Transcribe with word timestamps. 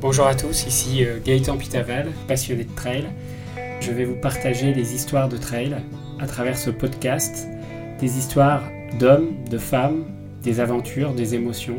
Bonjour 0.00 0.26
à 0.26 0.34
tous, 0.34 0.66
ici 0.66 1.04
euh, 1.04 1.18
Gaëtan 1.22 1.58
Pitaval, 1.58 2.10
passionné 2.26 2.64
de 2.64 2.74
trail. 2.74 3.04
Je 3.82 3.92
vais 3.92 4.06
vous 4.06 4.14
partager 4.14 4.72
des 4.72 4.94
histoires 4.94 5.28
de 5.28 5.36
trail 5.36 5.76
à 6.18 6.26
travers 6.26 6.56
ce 6.56 6.70
podcast, 6.70 7.46
des 7.98 8.16
histoires 8.16 8.62
d'hommes, 8.98 9.28
de 9.50 9.58
femmes, 9.58 10.06
des 10.42 10.58
aventures, 10.58 11.12
des 11.12 11.34
émotions, 11.34 11.76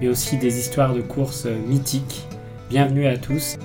mais 0.00 0.06
aussi 0.06 0.36
des 0.36 0.60
histoires 0.60 0.94
de 0.94 1.00
courses 1.00 1.46
euh, 1.46 1.56
mythiques. 1.66 2.28
Bienvenue 2.70 3.08
à 3.08 3.16
tous. 3.16 3.56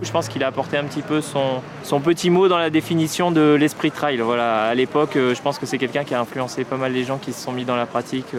Je 0.00 0.12
pense 0.12 0.28
qu'il 0.28 0.44
a 0.44 0.46
apporté 0.46 0.76
un 0.76 0.84
petit 0.84 1.02
peu 1.02 1.20
son, 1.20 1.60
son, 1.82 1.98
petit 1.98 2.30
mot 2.30 2.46
dans 2.46 2.58
la 2.58 2.70
définition 2.70 3.32
de 3.32 3.56
l'esprit 3.58 3.90
trail. 3.90 4.18
Voilà, 4.18 4.66
à 4.66 4.74
l'époque, 4.76 5.16
euh, 5.16 5.34
je 5.34 5.42
pense 5.42 5.58
que 5.58 5.66
c'est 5.66 5.78
quelqu'un 5.78 6.04
qui 6.04 6.14
a 6.14 6.20
influencé 6.20 6.62
pas 6.62 6.76
mal 6.76 6.92
les 6.92 7.02
gens 7.02 7.18
qui 7.18 7.32
se 7.32 7.40
sont 7.40 7.50
mis 7.50 7.64
dans 7.64 7.76
la 7.76 7.86
pratique. 7.86 8.32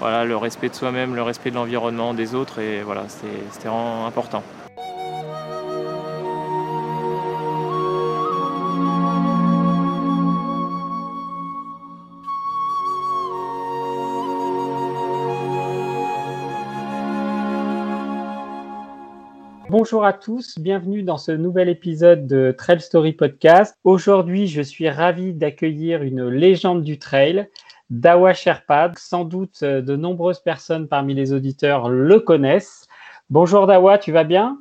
Voilà, 0.00 0.24
le 0.24 0.36
respect 0.36 0.68
de 0.68 0.74
soi-même, 0.74 1.14
le 1.14 1.22
respect 1.22 1.50
de 1.50 1.56
l'environnement, 1.56 2.14
des 2.14 2.34
autres, 2.34 2.60
et 2.60 2.82
voilà, 2.82 3.04
c'était 3.08 3.68
important. 3.68 4.42
Bonjour 19.76 20.04
à 20.04 20.12
tous, 20.12 20.56
bienvenue 20.60 21.02
dans 21.02 21.16
ce 21.18 21.32
nouvel 21.32 21.68
épisode 21.68 22.28
de 22.28 22.54
Trail 22.56 22.80
Story 22.80 23.12
Podcast. 23.12 23.76
Aujourd'hui, 23.82 24.46
je 24.46 24.62
suis 24.62 24.88
ravi 24.88 25.34
d'accueillir 25.34 26.04
une 26.04 26.28
légende 26.28 26.84
du 26.84 27.00
trail, 27.00 27.48
Dawa 27.90 28.34
Sherpa. 28.34 28.92
Sans 28.96 29.24
doute 29.24 29.62
euh, 29.62 29.82
de 29.82 29.96
nombreuses 29.96 30.40
personnes 30.40 30.88
parmi 30.88 31.14
les 31.14 31.32
auditeurs 31.32 31.88
le 31.88 32.20
connaissent. 32.20 32.86
Bonjour 33.30 33.66
Dawa, 33.66 33.98
tu 33.98 34.12
vas 34.12 34.24
bien? 34.24 34.58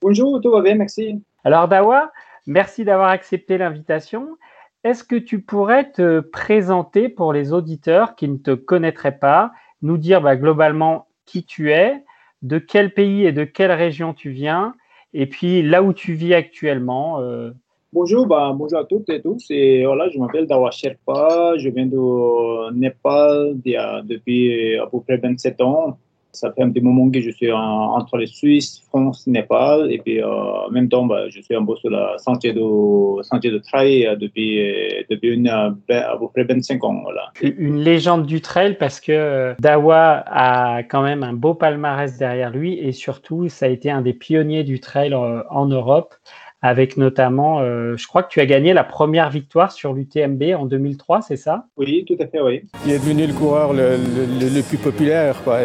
Bonjour, 0.00 0.40
tout 0.40 0.50
va 0.50 0.60
bien, 0.60 0.74
merci. 0.74 1.22
Alors 1.44 1.68
Dawa, 1.68 2.12
merci 2.46 2.84
d'avoir 2.84 3.08
accepté 3.08 3.58
l'invitation. 3.58 4.36
Est-ce 4.84 5.02
que 5.02 5.16
tu 5.16 5.40
pourrais 5.40 5.90
te 5.90 6.20
présenter 6.20 7.08
pour 7.08 7.32
les 7.32 7.52
auditeurs 7.52 8.14
qui 8.14 8.28
ne 8.28 8.36
te 8.36 8.52
connaîtraient 8.54 9.18
pas, 9.18 9.52
nous 9.82 9.98
dire 9.98 10.20
bah, 10.20 10.36
globalement 10.36 11.08
qui 11.24 11.44
tu 11.44 11.72
es, 11.72 12.04
de 12.42 12.58
quel 12.58 12.94
pays 12.94 13.26
et 13.26 13.32
de 13.32 13.44
quelle 13.44 13.72
région 13.72 14.14
tu 14.14 14.30
viens, 14.30 14.74
et 15.12 15.26
puis 15.26 15.62
là 15.62 15.82
où 15.82 15.92
tu 15.92 16.12
vis 16.12 16.34
actuellement. 16.34 17.20
Euh. 17.20 17.50
Bonjour, 17.92 18.26
bah, 18.26 18.52
bonjour 18.54 18.78
à 18.78 18.84
toutes 18.84 19.08
et 19.10 19.22
tous. 19.22 19.46
Et 19.50 19.84
voilà, 19.86 20.08
je 20.10 20.18
m'appelle 20.18 20.46
Dawa 20.46 20.70
Sherpa, 20.70 21.54
je 21.56 21.68
viens 21.68 21.86
de 21.86 22.72
Népal 22.74 23.56
depuis 23.62 24.76
à 24.76 24.86
peu 24.86 25.00
près 25.00 25.16
27 25.16 25.60
ans. 25.60 25.96
Ça 26.36 26.52
fait 26.52 26.62
un 26.62 26.70
petit 26.70 26.82
moment 26.82 27.10
que 27.10 27.18
je 27.18 27.30
suis 27.30 27.50
entre 27.50 28.18
les 28.18 28.26
Suisses, 28.26 28.82
France, 28.88 29.26
Népal. 29.26 29.90
Et 29.90 29.98
puis, 29.98 30.20
euh, 30.20 30.28
en 30.28 30.70
même 30.70 30.90
temps, 30.90 31.06
bah, 31.06 31.30
je 31.30 31.40
suis 31.40 31.56
en 31.56 31.62
bout 31.62 31.76
sur 31.76 31.88
le 31.88 32.18
sentier 32.18 32.52
de, 32.52 33.22
sentier 33.22 33.50
de 33.50 33.56
trail 33.56 34.06
euh, 34.06 34.16
depuis, 34.16 34.60
euh, 34.60 35.02
depuis 35.08 35.30
une, 35.30 35.48
à 35.48 35.74
peu 35.88 36.28
près 36.34 36.44
25 36.44 36.84
ans. 36.84 37.00
Voilà. 37.04 37.30
Une 37.40 37.78
légende 37.78 38.26
du 38.26 38.42
trail 38.42 38.76
parce 38.76 39.00
que 39.00 39.54
Dawa 39.60 40.24
a 40.26 40.82
quand 40.82 41.02
même 41.02 41.22
un 41.22 41.32
beau 41.32 41.54
palmarès 41.54 42.18
derrière 42.18 42.50
lui 42.50 42.78
et 42.78 42.92
surtout, 42.92 43.48
ça 43.48 43.64
a 43.64 43.68
été 43.70 43.90
un 43.90 44.02
des 44.02 44.12
pionniers 44.12 44.64
du 44.64 44.78
trail 44.78 45.14
en 45.14 45.66
Europe 45.66 46.14
avec 46.62 46.96
notamment, 46.96 47.60
je 47.60 48.06
crois 48.06 48.22
que 48.22 48.28
tu 48.28 48.40
as 48.40 48.46
gagné 48.46 48.72
la 48.72 48.84
première 48.84 49.30
victoire 49.30 49.72
sur 49.72 49.92
l'UTMB 49.92 50.42
en 50.58 50.66
2003, 50.66 51.22
c'est 51.22 51.36
ça? 51.36 51.66
Oui, 51.76 52.04
tout 52.06 52.16
à 52.20 52.26
fait, 52.26 52.40
oui. 52.40 52.62
Il 52.84 52.92
est 52.92 52.98
devenu 52.98 53.26
le 53.26 53.34
coureur 53.34 53.72
le, 53.72 53.96
le 53.96 54.62
plus 54.62 54.78
populaire. 54.78 55.42
Quoi. 55.44 55.60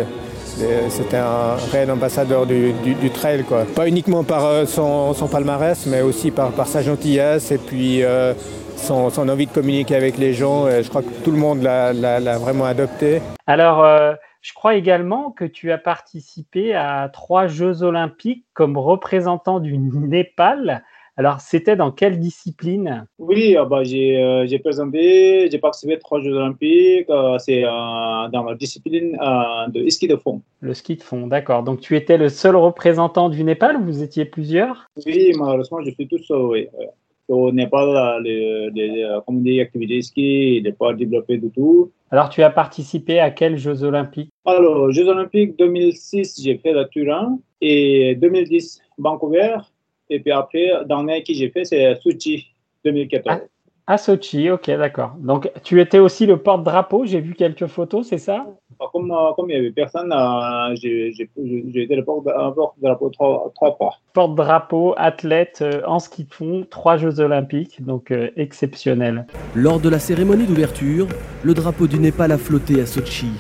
C'était 0.89 1.17
un 1.17 1.55
réel 1.71 1.91
ambassadeur 1.91 2.45
du, 2.45 2.73
trail, 3.13 3.43
quoi. 3.43 3.65
Pas 3.75 3.87
uniquement 3.87 4.23
par 4.23 4.45
euh, 4.45 4.65
son, 4.65 5.27
palmarès, 5.31 5.85
mais 5.87 6.01
aussi 6.01 6.31
par, 6.31 6.51
sa 6.67 6.81
gentillesse 6.81 7.51
et 7.51 7.57
puis 7.57 8.03
euh, 8.03 8.33
son, 8.75 9.11
envie 9.29 9.47
de 9.47 9.51
communiquer 9.51 9.95
avec 9.95 10.17
les 10.17 10.33
gens. 10.33 10.67
je 10.69 10.87
crois 10.89 11.01
que 11.01 11.23
tout 11.23 11.31
le 11.31 11.37
monde 11.37 11.63
l'a 11.63 12.37
vraiment 12.37 12.65
adopté. 12.65 13.21
Alors, 13.47 13.83
euh, 13.83 14.13
je 14.41 14.53
crois 14.53 14.75
également 14.75 15.31
que 15.31 15.45
tu 15.45 15.71
as 15.71 15.77
participé 15.77 16.73
à 16.73 17.09
trois 17.13 17.47
Jeux 17.47 17.83
olympiques 17.83 18.45
comme 18.53 18.77
représentant 18.77 19.59
du 19.59 19.77
Népal. 19.77 20.83
Alors, 21.17 21.41
c'était 21.41 21.75
dans 21.75 21.91
quelle 21.91 22.19
discipline? 22.19 23.05
Oui, 23.19 23.55
ah 23.55 23.65
bah, 23.65 23.83
j'ai, 23.83 24.45
j'ai 24.47 24.57
présenté, 24.57 25.49
j'ai 25.51 25.59
participé 25.59 25.93
à 25.93 25.97
trois 25.97 26.21
Jeux 26.21 26.33
Olympiques. 26.33 27.07
c'est 27.37 27.61
dans 27.61 28.43
la 28.47 28.55
discipline 28.55 29.17
de 29.67 29.89
ski 29.89 30.07
de 30.07 30.15
fond. 30.15 30.41
Le 30.61 30.73
ski 30.73 30.95
de 30.95 31.03
fond, 31.03 31.27
d'accord. 31.27 31.61
Donc, 31.63 31.81
tu 31.81 31.95
étais 31.95 32.17
le 32.17 32.29
seul 32.29 32.55
représentant 32.55 33.29
du 33.29 33.43
Népal 33.43 33.77
ou 33.77 33.83
vous 33.83 34.01
étiez 34.01 34.25
plusieurs? 34.25 34.87
Oui, 35.05 35.33
malheureusement, 35.37 35.81
je 35.85 35.91
suis 35.91 36.07
tout 36.07 36.17
seul, 36.17 36.41
oui. 36.41 36.67
Au 37.27 37.51
Népal, 37.51 38.23
les, 38.23 38.71
les, 38.71 39.05
les 39.29 39.61
activités 39.61 40.01
ski 40.01 40.61
n'est 40.63 40.71
pas 40.71 40.93
développé 40.93 41.37
du 41.37 41.51
tout. 41.51 41.91
Alors, 42.13 42.27
tu 42.27 42.43
as 42.43 42.49
participé 42.49 43.21
à 43.21 43.31
quels 43.31 43.57
Jeux 43.57 43.83
Olympiques? 43.83 44.31
Alors, 44.45 44.91
Jeux 44.91 45.07
Olympiques 45.07 45.57
2006, 45.57 46.41
j'ai 46.43 46.57
fait 46.57 46.73
la 46.73 46.83
Turin 46.85 47.39
et 47.61 48.15
2010, 48.15 48.81
Vancouver. 48.97 49.55
Et 50.09 50.19
puis 50.19 50.31
après, 50.31 50.71
dans 50.87 51.03
l'année 51.03 51.23
que 51.23 51.33
j'ai 51.33 51.49
fait, 51.49 51.63
c'est 51.63 51.95
Sochi 52.01 52.53
2014. 52.83 53.39
À, 53.87 53.97
Sochi, 53.97 54.49
ok, 54.49 54.67
d'accord. 54.71 55.13
Donc, 55.19 55.49
tu 55.63 55.79
étais 55.79 55.99
aussi 55.99 56.25
le 56.25 56.35
porte-drapeau. 56.35 57.05
J'ai 57.05 57.21
vu 57.21 57.33
quelques 57.33 57.67
photos, 57.67 58.07
c'est 58.07 58.17
ça? 58.17 58.45
Comme, 58.91 59.11
euh, 59.11 59.33
comme 59.35 59.49
il 59.49 59.53
n'y 59.53 59.59
avait 59.59 59.71
personne, 59.71 60.11
euh, 60.11 60.75
j'ai 60.75 61.09
été 61.09 61.95
le 61.95 62.03
porte-drapeau 62.03 63.09
trois, 63.09 63.51
trois 63.55 63.75
fois. 63.75 63.95
Porte-drapeau, 64.13 64.93
athlète 64.97 65.59
euh, 65.61 65.81
en 65.85 65.99
ski 65.99 66.23
de 66.23 66.33
fond, 66.33 66.65
trois 66.69 66.97
Jeux 66.97 67.19
Olympiques, 67.19 67.83
donc 67.83 68.13
exceptionnel. 68.35 69.25
Lors 69.55 69.79
de 69.79 69.89
la 69.89 69.99
cérémonie 69.99 70.45
d'ouverture, 70.45 71.07
le 71.43 71.53
drapeau 71.53 71.87
du 71.87 71.99
Népal 71.99 72.31
a 72.31 72.37
flotté 72.37 72.81
à 72.81 72.85
Sochi, 72.85 73.31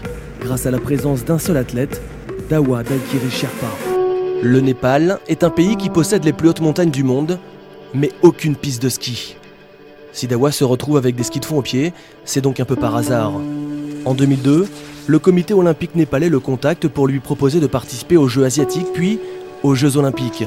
grâce 0.41 0.65
à 0.65 0.71
la 0.71 0.79
présence 0.79 1.25
d'un 1.25 1.39
seul 1.39 1.57
athlète, 1.57 2.01
Dawa 2.49 2.83
Dalkiri 2.83 3.29
Sherpa. 3.29 3.67
Le 4.43 4.59
Népal 4.59 5.19
est 5.27 5.43
un 5.43 5.49
pays 5.49 5.77
qui 5.77 5.89
possède 5.89 6.23
les 6.23 6.33
plus 6.33 6.49
hautes 6.49 6.61
montagnes 6.61 6.91
du 6.91 7.03
monde, 7.03 7.37
mais 7.93 8.09
aucune 8.23 8.55
piste 8.55 8.81
de 8.81 8.89
ski. 8.89 9.35
Si 10.13 10.27
Dawa 10.27 10.51
se 10.51 10.63
retrouve 10.63 10.97
avec 10.97 11.15
des 11.15 11.23
skis 11.23 11.39
de 11.39 11.45
fond 11.45 11.59
au 11.59 11.61
pied, 11.61 11.93
c'est 12.25 12.41
donc 12.41 12.59
un 12.59 12.65
peu 12.65 12.75
par 12.75 12.95
hasard. 12.95 13.33
En 14.05 14.13
2002, 14.13 14.67
le 15.07 15.19
comité 15.19 15.53
olympique 15.53 15.95
népalais 15.95 16.29
le 16.29 16.39
contacte 16.39 16.87
pour 16.87 17.07
lui 17.07 17.19
proposer 17.19 17.59
de 17.59 17.67
participer 17.67 18.17
aux 18.17 18.27
Jeux 18.27 18.45
asiatiques 18.45 18.91
puis 18.93 19.19
aux 19.63 19.75
Jeux 19.75 19.97
olympiques. 19.97 20.45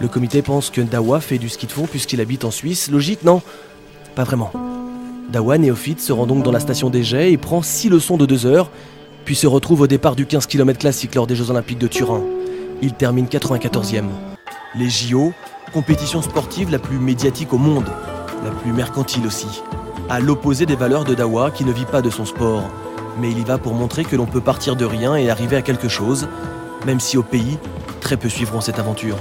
Le 0.00 0.08
comité 0.08 0.42
pense 0.42 0.70
que 0.70 0.80
Dawa 0.80 1.20
fait 1.20 1.38
du 1.38 1.48
ski 1.48 1.66
de 1.66 1.72
fond 1.72 1.86
puisqu'il 1.86 2.20
habite 2.20 2.44
en 2.44 2.50
Suisse. 2.50 2.90
Logique, 2.90 3.24
non? 3.24 3.42
Pas 4.14 4.24
vraiment. 4.24 4.52
Dawa, 5.30 5.58
néophyte, 5.58 6.00
se 6.00 6.12
rend 6.12 6.26
donc 6.26 6.42
dans 6.42 6.52
la 6.52 6.60
station 6.60 6.90
des 6.90 7.02
Jets 7.02 7.32
et 7.32 7.36
prend 7.36 7.62
6 7.62 7.90
leçons 7.90 8.16
de 8.16 8.26
2 8.26 8.46
heures, 8.46 8.70
puis 9.24 9.34
se 9.34 9.46
retrouve 9.46 9.82
au 9.82 9.86
départ 9.86 10.16
du 10.16 10.26
15 10.26 10.46
km 10.46 10.78
classique 10.78 11.14
lors 11.14 11.26
des 11.26 11.36
Jeux 11.36 11.50
olympiques 11.50 11.78
de 11.78 11.88
Turin 11.88 12.22
il 12.82 12.92
termine 12.92 13.26
94e. 13.26 14.04
Les 14.76 14.90
JO, 14.90 15.32
compétition 15.72 16.22
sportive 16.22 16.70
la 16.70 16.78
plus 16.78 16.98
médiatique 16.98 17.52
au 17.52 17.58
monde, 17.58 17.90
la 18.44 18.50
plus 18.50 18.72
mercantile 18.72 19.26
aussi. 19.26 19.62
À 20.10 20.20
l'opposé 20.20 20.64
des 20.64 20.74
valeurs 20.74 21.04
de 21.04 21.14
Dawa 21.14 21.50
qui 21.50 21.66
ne 21.66 21.72
vit 21.72 21.84
pas 21.84 22.00
de 22.00 22.08
son 22.08 22.24
sport, 22.24 22.62
mais 23.20 23.30
il 23.30 23.38
y 23.38 23.44
va 23.44 23.58
pour 23.58 23.74
montrer 23.74 24.04
que 24.04 24.16
l'on 24.16 24.24
peut 24.24 24.40
partir 24.40 24.74
de 24.74 24.86
rien 24.86 25.16
et 25.16 25.28
arriver 25.28 25.56
à 25.56 25.62
quelque 25.62 25.88
chose, 25.88 26.28
même 26.86 26.98
si 26.98 27.18
au 27.18 27.22
pays, 27.22 27.58
très 28.00 28.16
peu 28.16 28.30
suivront 28.30 28.62
cette 28.62 28.78
aventure. 28.78 29.16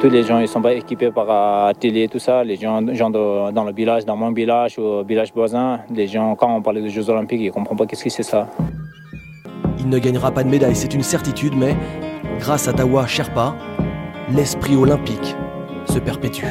tous 0.00 0.10
les 0.10 0.22
gens 0.22 0.38
ils 0.38 0.48
sont 0.48 0.60
pas 0.60 0.74
équipés 0.74 1.10
par 1.10 1.72
télé 1.76 2.08
tout 2.08 2.18
ça. 2.18 2.44
Les 2.44 2.56
gens, 2.56 2.80
gens 2.92 3.08
dans 3.08 3.64
le 3.64 3.72
village, 3.72 4.04
dans 4.04 4.16
mon 4.16 4.32
village 4.32 4.78
ou 4.78 4.82
au 4.82 5.02
village 5.02 5.32
voisin, 5.34 5.80
les 5.90 6.06
gens, 6.06 6.36
quand 6.36 6.54
on 6.54 6.60
parlait 6.60 6.82
des 6.82 6.90
Jeux 6.90 7.08
Olympiques, 7.08 7.40
ils 7.40 7.46
ne 7.46 7.50
comprennent 7.50 7.78
pas 7.78 7.86
qu'est-ce 7.86 8.04
que 8.04 8.10
c'est 8.10 8.22
ça. 8.22 8.46
Il 9.78 9.88
ne 9.88 9.98
gagnera 9.98 10.30
pas 10.30 10.44
de 10.44 10.50
médaille, 10.50 10.76
c'est 10.76 10.92
une 10.92 11.02
certitude, 11.02 11.54
mais 11.56 11.74
grâce 12.38 12.68
à 12.68 12.72
Dawa 12.72 13.06
Sherpa, 13.06 13.54
l'esprit 14.30 14.76
olympique 14.76 15.36
perpétue. 16.00 16.46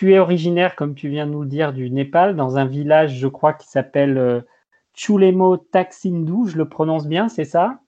tu 0.00 0.14
es 0.14 0.18
originaire, 0.18 0.76
comme 0.76 0.94
tu 0.94 1.10
viens 1.10 1.26
de 1.26 1.32
nous 1.32 1.42
le 1.42 1.46
dire, 1.46 1.74
du 1.74 1.90
Népal, 1.90 2.34
dans 2.34 2.56
un 2.56 2.64
village, 2.64 3.18
je 3.18 3.28
crois, 3.28 3.52
qui 3.52 3.68
s'appelle 3.68 4.16
euh, 4.16 4.40
Chulemo 4.94 5.58
Taksindu. 5.58 6.48
Je 6.48 6.56
le 6.56 6.66
prononce 6.66 7.06
bien, 7.06 7.28
c'est 7.28 7.44
ça? 7.44 7.80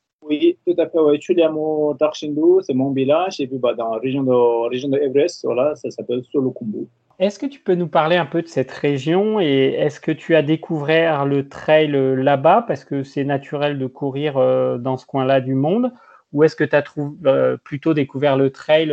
Tout 0.66 0.74
à 0.78 0.88
fait. 0.88 0.98
Oui. 0.98 1.18
Chulemo 1.20 1.94
Taksindu, 1.98 2.62
c'est 2.62 2.74
mon 2.74 2.92
village. 2.92 3.40
Et 3.40 3.46
puis, 3.46 3.58
bah, 3.58 3.74
dans 3.74 3.92
la 3.92 3.98
région 3.98 4.22
de, 4.22 4.68
région 4.68 4.88
de 4.88 4.98
Everest, 4.98 5.44
voilà, 5.44 5.74
ça 5.76 5.90
s'appelle 5.90 6.22
Solukumbu. 6.30 6.86
Est-ce 7.18 7.38
que 7.38 7.46
tu 7.46 7.60
peux 7.60 7.74
nous 7.74 7.88
parler 7.88 8.16
un 8.16 8.26
peu 8.26 8.42
de 8.42 8.48
cette 8.48 8.70
région 8.70 9.38
et 9.38 9.74
est-ce 9.78 10.00
que 10.00 10.10
tu 10.10 10.34
as 10.34 10.42
découvert 10.42 11.24
le 11.26 11.48
trail 11.48 11.92
là-bas 12.16 12.64
parce 12.66 12.84
que 12.84 13.04
c'est 13.04 13.22
naturel 13.22 13.78
de 13.78 13.86
courir 13.86 14.34
dans 14.78 14.96
ce 14.96 15.06
coin-là 15.06 15.40
du 15.40 15.54
monde 15.54 15.92
ou 16.32 16.42
est-ce 16.42 16.56
que 16.56 16.64
tu 16.64 16.74
as 16.74 16.82
plutôt 17.62 17.94
découvert 17.94 18.36
le 18.36 18.50
trail 18.50 18.92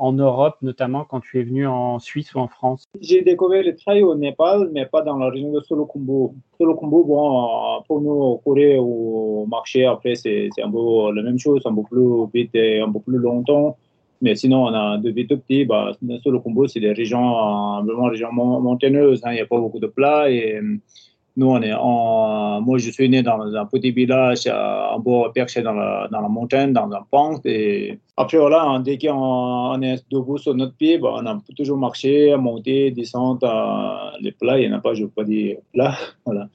en 0.00 0.12
Europe, 0.14 0.56
notamment 0.62 1.04
quand 1.04 1.20
tu 1.20 1.38
es 1.38 1.42
venu 1.42 1.66
en 1.66 1.98
Suisse 1.98 2.34
ou 2.34 2.38
en 2.38 2.48
France? 2.48 2.84
J'ai 3.00 3.20
découvert 3.20 3.62
le 3.62 3.76
trail 3.76 4.02
au 4.02 4.14
Népal, 4.14 4.70
mais 4.72 4.86
pas 4.86 5.02
dans 5.02 5.18
la 5.18 5.28
région 5.28 5.52
de 5.52 5.60
Solokumbo. 5.60 6.34
Solokumbo, 6.56 7.04
bon, 7.04 7.82
pour 7.86 8.00
nous, 8.00 8.38
courir 8.38 8.82
ou 8.82 9.46
marcher, 9.46 9.84
après, 9.84 10.14
c'est 10.14 10.48
un 10.62 10.70
peu 10.70 11.12
la 11.14 11.22
même 11.22 11.38
chose, 11.38 11.60
un 11.66 11.74
peu 11.74 11.82
plus 11.82 12.26
vite 12.32 12.54
et 12.54 12.80
un 12.80 12.90
peu 12.90 13.00
plus 13.00 13.18
longtemps. 13.18 13.76
Mais 14.22 14.34
sinon, 14.36 14.64
on 14.64 14.74
a 14.74 14.96
depuis 14.96 15.26
tout 15.26 15.38
petit, 15.38 15.66
bah, 15.66 15.92
Solokumbo, 16.22 16.66
c'est 16.66 16.80
des 16.80 16.92
régions, 16.92 17.82
vraiment 17.84 18.06
régions 18.06 18.32
montagneuses. 18.32 19.20
Hein. 19.24 19.32
Il 19.32 19.34
n'y 19.34 19.40
a 19.40 19.46
pas 19.46 19.58
beaucoup 19.58 19.80
de 19.80 19.86
plats 19.86 20.30
et 20.30 20.60
nous, 21.40 21.50
on 21.50 21.62
est 21.62 21.74
moi, 22.60 22.76
je 22.78 22.90
suis 22.90 23.08
né 23.08 23.22
dans 23.22 23.40
un 23.40 23.64
petit 23.64 23.90
village 23.90 24.46
en 24.46 24.98
bord 25.00 25.32
perché 25.32 25.62
dans 25.62 25.72
la, 25.72 26.06
dans 26.12 26.20
la 26.20 26.28
montagne, 26.28 26.72
dans 26.72 26.90
un 26.92 27.02
pente. 27.10 27.46
Et 27.46 27.98
après, 28.16 28.36
voilà, 28.36 28.78
dès 28.84 28.98
qu'on 28.98 29.80
est 29.80 30.04
debout 30.10 30.36
sur 30.36 30.54
notre 30.54 30.76
pied, 30.76 30.98
bah, 30.98 31.14
on 31.14 31.26
a 31.26 31.40
toujours 31.56 31.78
marché, 31.78 32.36
monté, 32.36 32.90
descendre. 32.90 33.40
les 34.20 34.32
plats, 34.32 34.58
il 34.58 34.68
n'y 34.68 34.74
en 34.74 34.78
a 34.78 34.80
pas, 34.80 34.92
je 34.92 35.00
ne 35.00 35.06
veux 35.06 35.12
pas 35.12 35.24
dire 35.24 35.56
plats. 35.72 35.96
Voilà. 36.26 36.48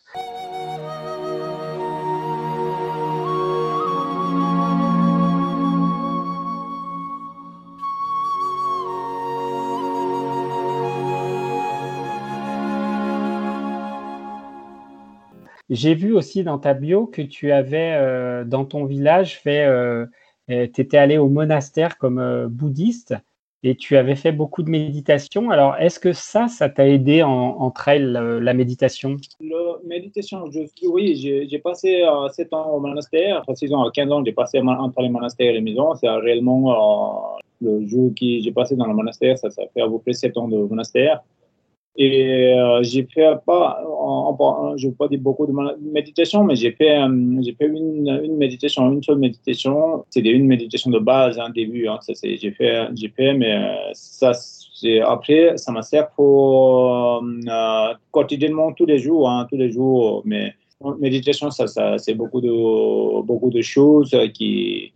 J'ai 15.74 15.96
vu 15.96 16.14
aussi 16.14 16.44
dans 16.44 16.60
ta 16.60 16.72
bio 16.72 17.06
que 17.06 17.20
tu 17.20 17.50
avais, 17.50 17.94
euh, 17.96 18.44
dans 18.44 18.64
ton 18.64 18.84
village, 18.84 19.40
fait, 19.40 19.64
euh, 19.66 20.06
euh, 20.48 20.68
tu 20.72 20.80
étais 20.80 20.98
allé 20.98 21.18
au 21.18 21.28
monastère 21.28 21.98
comme 21.98 22.46
bouddhiste 22.48 23.16
et 23.64 23.74
tu 23.74 23.96
avais 23.96 24.14
fait 24.14 24.30
beaucoup 24.30 24.62
de 24.62 24.70
méditation. 24.70 25.50
Alors, 25.50 25.74
est-ce 25.76 25.98
que 25.98 26.12
ça, 26.12 26.46
ça 26.46 26.68
t'a 26.68 26.86
aidé 26.86 27.24
en, 27.24 27.30
entre 27.30 27.88
elles, 27.88 28.12
la 28.12 28.54
méditation? 28.54 29.16
La 29.40 29.78
méditation, 29.84 30.44
oui, 30.84 31.16
j'ai 31.16 31.58
passé 31.58 32.04
7 32.30 32.52
ans 32.52 32.70
au 32.70 32.78
monastère, 32.78 33.42
précisément 33.42 33.90
15 33.90 34.12
ans, 34.12 34.24
j'ai 34.24 34.32
passé 34.32 34.60
entre 34.60 35.02
les 35.02 35.08
monastères 35.08 35.50
et 35.50 35.54
les 35.54 35.60
maisons. 35.60 35.96
C'est 35.96 36.08
réellement 36.08 37.36
le 37.60 37.84
jour 37.84 38.10
que 38.10 38.40
j'ai 38.40 38.52
passé 38.52 38.76
dans 38.76 38.86
le 38.86 38.94
monastère, 38.94 39.38
ça, 39.38 39.50
ça 39.50 39.62
fait 39.74 39.80
à 39.80 39.88
peu 39.88 39.98
près 39.98 40.12
7 40.12 40.36
ans 40.36 40.46
de 40.46 40.56
monastère. 40.56 41.24
Et 41.96 42.52
euh, 42.52 42.82
j'ai 42.82 43.04
fait 43.04 43.36
pas, 43.46 43.80
je 44.76 44.86
ne 44.86 44.90
veux 44.90 44.96
pas 44.96 45.06
dire 45.06 45.20
beaucoup 45.20 45.46
de 45.46 45.52
méditation, 45.80 46.42
mais 46.42 46.56
j'ai 46.56 46.72
fait, 46.72 46.98
euh, 46.98 47.40
j'ai 47.40 47.52
fait 47.52 47.66
une, 47.66 48.36
méditation, 48.36 48.90
une 48.90 49.02
seule 49.02 49.18
méditation. 49.18 50.04
C'était 50.10 50.30
une 50.30 50.46
méditation 50.46 50.90
de 50.90 50.98
base, 50.98 51.38
un 51.38 51.44
hein, 51.44 51.50
début. 51.50 51.86
Hein, 51.86 52.00
j'ai 52.08 52.50
fait, 52.50 52.88
j'ai 52.96 53.08
fait, 53.10 53.34
mais 53.34 53.54
euh, 53.54 53.90
ça, 53.92 54.32
après, 55.06 55.56
ça 55.56 55.70
m'a 55.70 55.82
servi 55.82 56.08
pour 56.16 57.22
quotidiennement 58.10 58.72
tous 58.72 58.86
les 58.86 58.98
jours, 58.98 59.28
hein, 59.30 59.46
tous 59.48 59.56
les 59.56 59.70
jours. 59.70 60.22
Mais 60.24 60.52
méditation, 60.98 61.50
ça 61.52 61.96
c'est 61.98 62.14
beaucoup 62.14 62.40
de, 62.40 63.22
beaucoup 63.22 63.50
de 63.50 63.62
choses 63.62 64.16
qui 64.34 64.92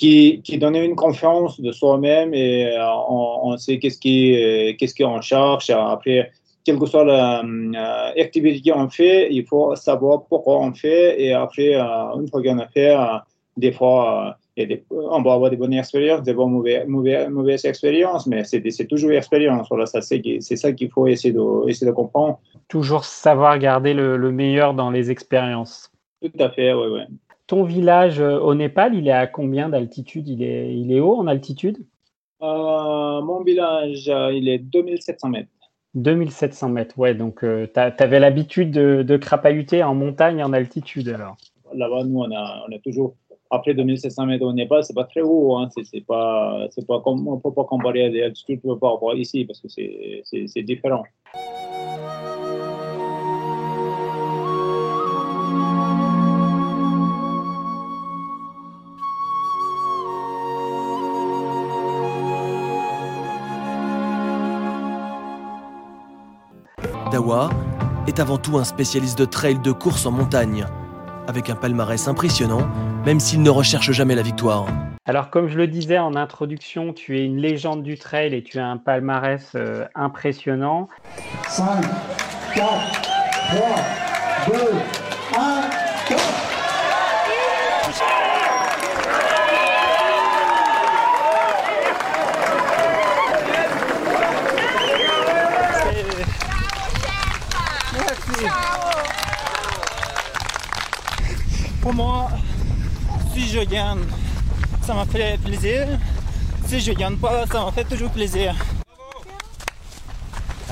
qui, 0.00 0.40
qui 0.42 0.56
donnait 0.56 0.86
une 0.86 0.96
confiance 0.96 1.60
de 1.60 1.72
soi-même 1.72 2.32
et 2.32 2.74
euh, 2.74 2.86
on, 3.10 3.54
sait 3.58 3.78
qu'est-ce 3.78 3.98
qui 3.98 4.34
euh, 4.34 4.72
qu'est-ce 4.78 4.94
qu'on 4.94 5.20
cherche. 5.20 5.68
Après, 5.68 6.30
quelle 6.64 6.78
que 6.78 6.86
soit 6.86 7.04
l'activité 7.04 8.70
euh, 8.70 8.74
qu'on 8.74 8.88
fait, 8.88 9.28
il 9.30 9.44
faut 9.44 9.76
savoir 9.76 10.24
pourquoi 10.24 10.58
on 10.60 10.72
fait. 10.72 11.20
Et 11.20 11.34
après, 11.34 11.74
une 11.74 12.26
fois 12.30 12.42
qu'on 12.42 12.58
a 12.60 12.66
fait, 12.68 12.96
des 13.58 13.72
fois, 13.72 14.38
on 14.90 15.20
va 15.20 15.34
avoir 15.34 15.50
des 15.50 15.58
bonnes 15.58 15.74
expériences, 15.74 16.22
des 16.22 16.32
mauvaises, 16.32 16.86
mauvaises, 16.88 17.66
expériences, 17.66 18.26
mais 18.26 18.44
c'est 18.44 18.86
toujours 18.86 19.10
l'expérience. 19.10 19.66
Voilà, 19.68 19.84
c'est 19.84 20.56
ça 20.56 20.72
qu'il 20.72 20.90
faut 20.90 21.08
essayer 21.08 21.34
de, 21.34 21.68
essayer 21.68 21.86
de 21.86 21.94
comprendre. 21.94 22.40
Toujours 22.68 23.04
savoir 23.04 23.58
garder 23.58 23.92
le, 23.92 24.16
le 24.16 24.32
meilleur 24.32 24.72
dans 24.72 24.90
les 24.90 25.10
expériences. 25.10 25.92
Tout 26.22 26.42
à 26.42 26.48
fait, 26.48 26.72
oui, 26.72 26.86
oui. 26.90 27.02
Ton 27.50 27.64
village 27.64 28.20
euh, 28.20 28.38
au 28.38 28.54
Népal, 28.54 28.94
il 28.94 29.08
est 29.08 29.12
à 29.12 29.26
combien 29.26 29.68
d'altitude? 29.68 30.28
Il 30.28 30.40
est, 30.44 30.72
il 30.72 30.92
est 30.92 31.00
haut 31.00 31.16
en 31.16 31.26
altitude? 31.26 31.78
Euh, 32.42 33.20
Mon 33.22 33.42
village, 33.42 34.08
euh, 34.08 34.32
il 34.32 34.48
est 34.48 34.58
2700 34.58 35.30
mètres. 35.30 35.48
2700 35.96 36.68
mètres, 36.68 36.96
ouais, 36.96 37.16
donc 37.16 37.40
tu 37.40 37.80
avais 37.80 38.20
l'habitude 38.20 38.70
de, 38.70 39.02
de, 39.02 39.16
crapahuter 39.16 39.82
en 39.82 39.96
montagne 39.96 40.44
en 40.44 40.52
altitude 40.52 41.08
alors? 41.08 41.36
Là-bas, 41.74 42.04
nous, 42.04 42.20
on 42.20 42.30
a, 42.30 42.64
on 42.68 42.72
a 42.72 42.78
toujours, 42.78 43.16
après 43.50 43.74
2700 43.74 44.26
mètres 44.26 44.44
au 44.44 44.52
Népal, 44.52 44.84
c'est 44.84 44.94
pas 44.94 45.02
très 45.02 45.22
haut, 45.22 45.56
hein, 45.56 45.68
c'est 45.82 46.06
pas, 46.06 46.68
pas 46.86 47.00
comme, 47.00 47.26
on 47.26 47.34
ne 47.34 47.40
peut 47.40 47.52
pas 47.52 47.64
comparer 47.64 48.04
à 48.04 48.10
des 48.10 48.22
altitudes 48.22 48.60
par 48.80 48.92
rapport 48.92 49.12
ici 49.16 49.44
parce 49.44 49.58
que 49.58 49.66
c'est 49.66 50.62
différent. 50.62 51.02
Est 68.06 68.18
avant 68.18 68.38
tout 68.38 68.56
un 68.56 68.64
spécialiste 68.64 69.18
de 69.18 69.26
trail 69.26 69.58
de 69.58 69.72
course 69.72 70.06
en 70.06 70.10
montagne, 70.10 70.64
avec 71.28 71.50
un 71.50 71.54
palmarès 71.54 72.08
impressionnant, 72.08 72.66
même 73.04 73.20
s'il 73.20 73.42
ne 73.42 73.50
recherche 73.50 73.92
jamais 73.92 74.14
la 74.14 74.22
victoire. 74.22 74.66
Alors 75.04 75.28
comme 75.28 75.48
je 75.48 75.56
le 75.58 75.66
disais 75.66 75.98
en 75.98 76.14
introduction, 76.14 76.94
tu 76.94 77.18
es 77.18 77.24
une 77.24 77.36
légende 77.36 77.82
du 77.82 77.98
trail 77.98 78.34
et 78.34 78.42
tu 78.42 78.58
as 78.58 78.66
un 78.66 78.78
palmarès 78.78 79.52
euh, 79.54 79.84
impressionnant. 79.94 80.88
5, 81.48 81.82
4, 82.54 83.02
3, 84.46 84.54
2, 84.54 84.99
je 103.60 103.64
gagne, 103.66 103.98
ça 104.86 104.94
m'a 104.94 105.04
fait 105.04 105.38
plaisir. 105.42 105.86
Si 106.66 106.80
je 106.80 106.92
gagne 106.92 107.16
pas, 107.16 107.44
ça 107.46 107.64
m'a 107.64 107.72
fait 107.72 107.84
toujours 107.84 108.10
plaisir. 108.10 108.54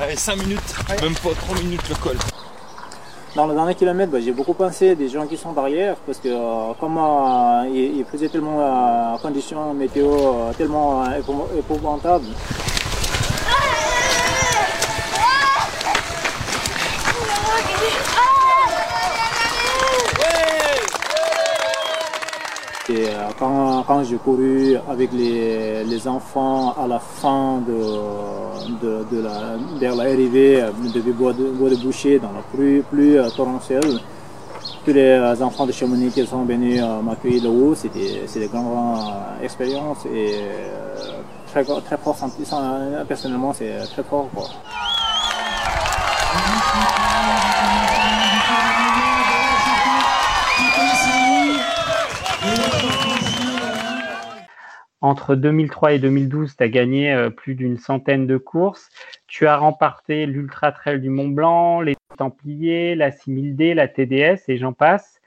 Allez, 0.01 0.17
5 0.17 0.37
minutes, 0.37 0.75
même 1.03 1.15
pas 1.15 1.31
3 1.35 1.59
minutes 1.59 1.89
le 1.89 1.95
col. 1.97 2.17
Dans 3.35 3.47
le 3.47 3.55
dernier 3.55 3.75
kilomètre, 3.75 4.11
bah, 4.11 4.21
j'ai 4.25 4.33
beaucoup 4.33 4.55
pensé 4.55 4.95
des 4.95 5.09
gens 5.09 5.27
qui 5.27 5.37
sont 5.37 5.53
derrière 5.53 5.97
parce 6.07 6.19
que 6.19 6.29
euh, 6.29 6.73
comme 6.81 6.97
euh, 6.99 7.69
il, 7.69 8.05
faisait 8.11 8.29
tellement 8.29 8.59
euh, 8.61 9.19
conditions 9.19 9.75
météo 9.75 10.53
tellement 10.57 11.05
épouvantables, 11.59 12.27
Euh, 22.91 23.27
quand, 23.39 23.85
quand 23.87 24.03
j'ai 24.05 24.17
couru 24.17 24.77
avec 24.89 25.13
les, 25.13 25.85
les, 25.85 26.09
enfants 26.09 26.73
à 26.73 26.87
la 26.87 26.99
fin 26.99 27.61
de, 27.67 28.83
de, 28.83 29.05
de 29.11 29.23
la, 29.23 29.57
vers 29.79 29.95
l'arrivée 29.95 30.65
de 30.95 31.13
bois 31.13 31.33
de, 31.33 31.45
bois 31.45 31.71
boucher 31.83 32.19
dans 32.19 32.33
la 32.33 32.43
pluie, 32.53 32.83
pluie 32.83 33.17
euh, 33.17 33.29
torrentielle, 33.31 34.01
tous 34.85 34.93
les 34.93 35.43
enfants 35.43 35.67
de 35.67 35.73
Chamonix 35.73 36.11
qui 36.11 36.27
sont 36.27 36.45
venus 36.45 36.81
euh, 36.83 37.01
m'accueillir 37.01 37.43
de 37.43 37.49
haut, 37.49 37.75
c'était 37.75 38.25
des 38.35 38.49
grandes 38.49 38.99
expériences 39.43 40.05
et 40.07 40.35
très, 41.47 41.65
très 41.65 41.97
fort, 41.97 42.17
personnellement 43.07 43.53
c'est 43.53 43.79
très 43.93 44.03
fort. 44.03 44.29
Quoi. 44.35 44.47
Entre 55.09 55.35
2003 55.35 55.95
et 55.95 55.99
2012, 55.99 56.57
tu 56.57 56.63
as 56.63 56.69
gagné 56.69 57.13
euh, 57.13 57.31
plus 57.31 57.55
d'une 57.55 57.79
centaine 57.79 58.27
de 58.27 58.37
courses. 58.37 58.89
Tu 59.27 59.47
as 59.47 59.57
remporté 59.57 60.27
l'Ultra 60.27 60.73
Trail 60.73 61.01
du 61.01 61.11
Mont 61.11 61.29
Blanc, 61.29 61.81
les 61.81 61.97
Templiers, 62.17 62.95
la 62.95 63.11
6000D, 63.11 63.75
la 63.75 63.89
TDS 63.89 64.43
et 64.49 64.59
j'en 64.59 64.73
passe. 64.73 65.21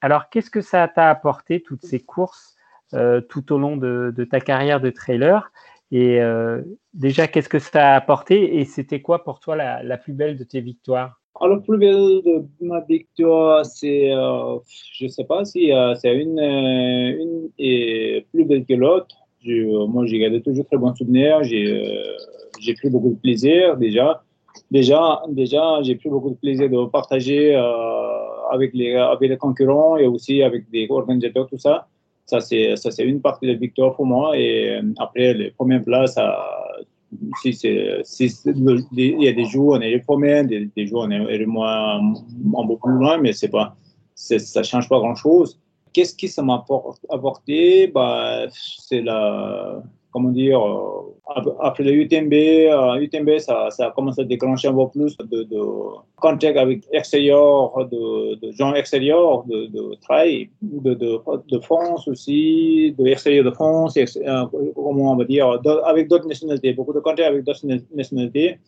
alors, 0.00 0.28
qu'est-ce 0.30 0.50
que 0.50 0.60
ça 0.60 0.88
t'a 0.88 1.10
apporté, 1.10 1.62
toutes 1.62 1.84
ces 1.84 2.00
courses, 2.00 2.56
euh, 2.94 3.20
tout 3.20 3.52
au 3.52 3.58
long 3.58 3.76
de, 3.76 4.26
ta 4.30 4.40
carrière 4.40 4.80
de 4.80 4.90
trailer? 4.90 5.50
Et 5.90 6.20
euh, 6.20 6.62
déjà, 6.94 7.28
qu'est-ce 7.28 7.48
que 7.48 7.58
ça 7.58 7.92
a 7.92 7.96
apporté 7.96 8.58
et 8.58 8.64
c'était 8.64 9.02
quoi 9.02 9.24
pour 9.24 9.40
toi 9.40 9.56
la, 9.56 9.96
plus 9.98 10.12
belle 10.12 10.36
de 10.36 10.44
tes 10.44 10.60
victoires? 10.60 11.21
Alors, 11.40 11.62
plus 11.62 11.78
belle 11.78 12.22
de 12.24 12.44
ma 12.60 12.80
victoire, 12.80 13.64
c'est, 13.64 14.10
je 14.10 15.04
ne 15.04 15.08
sais 15.08 15.24
pas 15.24 15.44
si 15.44 15.72
c'est 16.00 16.14
une, 16.14 16.38
une 16.38 17.48
est 17.58 18.26
plus 18.32 18.44
belle 18.44 18.64
que 18.64 18.74
l'autre. 18.74 19.16
moi, 19.88 20.06
j'ai 20.06 20.18
gardé 20.18 20.42
toujours 20.42 20.66
très 20.66 20.76
bons 20.76 20.94
souvenirs. 20.94 21.42
J'ai, 21.42 22.74
pris 22.74 22.90
beaucoup 22.90 23.10
de 23.10 23.18
plaisir 23.18 23.76
déjà. 23.76 24.22
Déjà, 24.70 25.22
déjà 25.28 25.82
j'ai 25.82 25.96
pris 25.96 26.10
beaucoup 26.10 26.30
de 26.30 26.36
plaisir 26.36 26.68
de 26.68 26.86
partager 26.86 27.54
avec, 28.50 28.74
les, 28.74 28.94
avec 28.94 29.30
les 29.30 29.36
concurrents 29.36 29.96
et 29.96 30.06
aussi 30.06 30.42
avec 30.42 30.70
des 30.70 30.86
organisateurs, 30.90 31.48
tout 31.48 31.58
ça. 31.58 31.88
Ça, 32.26 32.40
c'est, 32.40 32.76
ça, 32.76 32.90
c'est 32.90 33.04
une 33.04 33.20
partie 33.20 33.46
de 33.46 33.52
la 33.52 33.58
victoire 33.58 33.96
pour 33.96 34.06
moi. 34.06 34.38
Et 34.38 34.78
après, 34.98 35.34
les 35.34 35.50
premières 35.50 35.82
places, 35.82 36.16
si 37.40 37.52
c'est, 37.52 38.02
il 38.20 39.22
y 39.22 39.28
a 39.28 39.32
des 39.32 39.44
jours, 39.44 39.74
on 39.74 39.80
est 39.80 39.90
les 39.90 40.00
premiers, 40.00 40.44
des, 40.44 40.70
des 40.76 40.86
jours, 40.86 41.04
on 41.06 41.10
est 41.10 41.46
moins, 41.46 41.98
un 42.00 42.66
peu 42.66 42.76
plus 42.82 42.92
loin, 42.92 43.18
mais 43.18 43.32
c'est 43.32 43.48
pas, 43.48 43.76
ça 44.14 44.62
change 44.62 44.88
pas 44.88 44.98
grand 44.98 45.14
chose. 45.14 45.60
Qu'est-ce 45.92 46.14
qui 46.14 46.28
ça 46.28 46.42
m'a 46.42 46.64
apporté? 47.10 47.86
Bah, 47.88 48.46
C'est 48.50 49.02
la, 49.02 49.82
comment 50.12 50.28
dire, 50.30 50.60
euh, 50.60 51.50
après 51.60 51.82
le 51.82 51.92
UTMB, 51.92 52.32
UTMB 53.02 53.28
euh, 53.28 53.38
ça, 53.38 53.70
ça 53.70 53.86
a 53.86 53.90
commencé 53.90 54.20
à 54.20 54.24
déclencher 54.24 54.68
un 54.68 54.74
peu 54.74 54.88
plus 54.88 55.16
de, 55.16 55.42
de 55.44 55.60
contact 56.16 56.56
avec 56.56 56.84
extérieur, 56.92 57.72
de, 57.88 58.34
de 58.34 58.52
gens 58.52 58.74
extérieurs, 58.74 59.44
de, 59.44 59.66
de 59.66 59.94
travail, 60.02 60.50
de, 60.60 60.94
de, 60.94 61.58
France 61.60 62.06
aussi, 62.06 62.94
de 62.98 63.04
l'extérieur 63.04 63.44
de 63.44 63.50
France, 63.50 63.96
euh, 63.96 64.44
comment 64.74 65.12
on 65.12 65.16
va 65.16 65.24
dire, 65.24 65.58
avec 65.84 66.08
d'autres 66.08 66.28
nationalités, 66.28 66.74
beaucoup 66.74 66.92
de 66.92 67.00
contact 67.00 67.28
avec 67.28 67.44
d'autres 67.44 67.66
nationalités. 67.94 68.58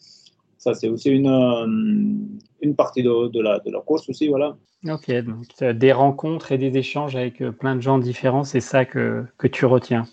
Ça, 0.56 0.72
c'est 0.72 0.88
aussi 0.88 1.10
une, 1.10 2.38
une 2.62 2.74
partie 2.74 3.02
de, 3.02 3.28
de, 3.28 3.40
la, 3.42 3.58
de 3.58 3.70
la 3.70 3.80
course 3.80 4.08
aussi, 4.08 4.28
voilà. 4.28 4.56
Ok, 4.88 5.10
donc 5.10 5.78
des 5.78 5.92
rencontres 5.92 6.52
et 6.52 6.58
des 6.58 6.76
échanges 6.78 7.16
avec 7.16 7.42
plein 7.58 7.76
de 7.76 7.82
gens 7.82 7.98
différents, 7.98 8.44
c'est 8.44 8.60
ça 8.60 8.86
que, 8.86 9.24
que 9.36 9.46
tu 9.46 9.66
retiens. 9.66 10.04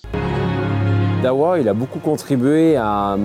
Dawa, 1.22 1.60
il 1.60 1.70
a 1.70 1.74
beaucoup 1.74 2.00
contribué 2.00 2.75
à, 2.78 3.16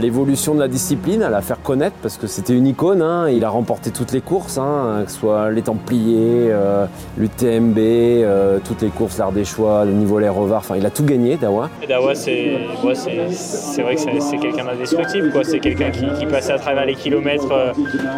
l'évolution 0.00 0.54
de 0.54 0.60
la 0.60 0.68
discipline, 0.68 1.22
à 1.22 1.28
la 1.28 1.42
faire 1.42 1.60
connaître, 1.60 1.96
parce 2.00 2.16
que 2.16 2.26
c'était 2.26 2.54
une 2.54 2.66
icône. 2.66 3.02
Hein. 3.02 3.28
Il 3.28 3.44
a 3.44 3.50
remporté 3.50 3.90
toutes 3.90 4.12
les 4.12 4.22
courses, 4.22 4.56
hein, 4.56 5.02
que 5.04 5.10
ce 5.10 5.18
soit 5.18 5.50
les 5.50 5.60
Templiers, 5.60 6.48
euh, 6.50 6.86
l'UTMB, 7.18 7.76
euh, 7.78 8.58
toutes 8.64 8.80
les 8.80 8.88
courses, 8.88 9.18
l'art 9.18 9.32
des 9.32 9.44
choix, 9.44 9.84
le 9.84 9.92
niveau 9.92 10.16
revards. 10.16 10.60
Enfin, 10.60 10.76
il 10.78 10.86
a 10.86 10.90
tout 10.90 11.04
gagné, 11.04 11.36
Dawa. 11.36 11.68
Dawa, 11.86 12.14
c'est 12.14 12.58
vrai 12.82 13.96
que 13.96 14.00
c'est 14.00 14.38
quelqu'un 14.38 14.64
d'indestructible. 14.64 15.30
C'est 15.42 15.60
quelqu'un 15.60 15.90
qui, 15.90 16.24
passait 16.26 16.52
à 16.52 16.58
travers 16.58 16.86
les 16.86 16.94
kilomètres, 16.94 17.52
euh, 17.52 17.72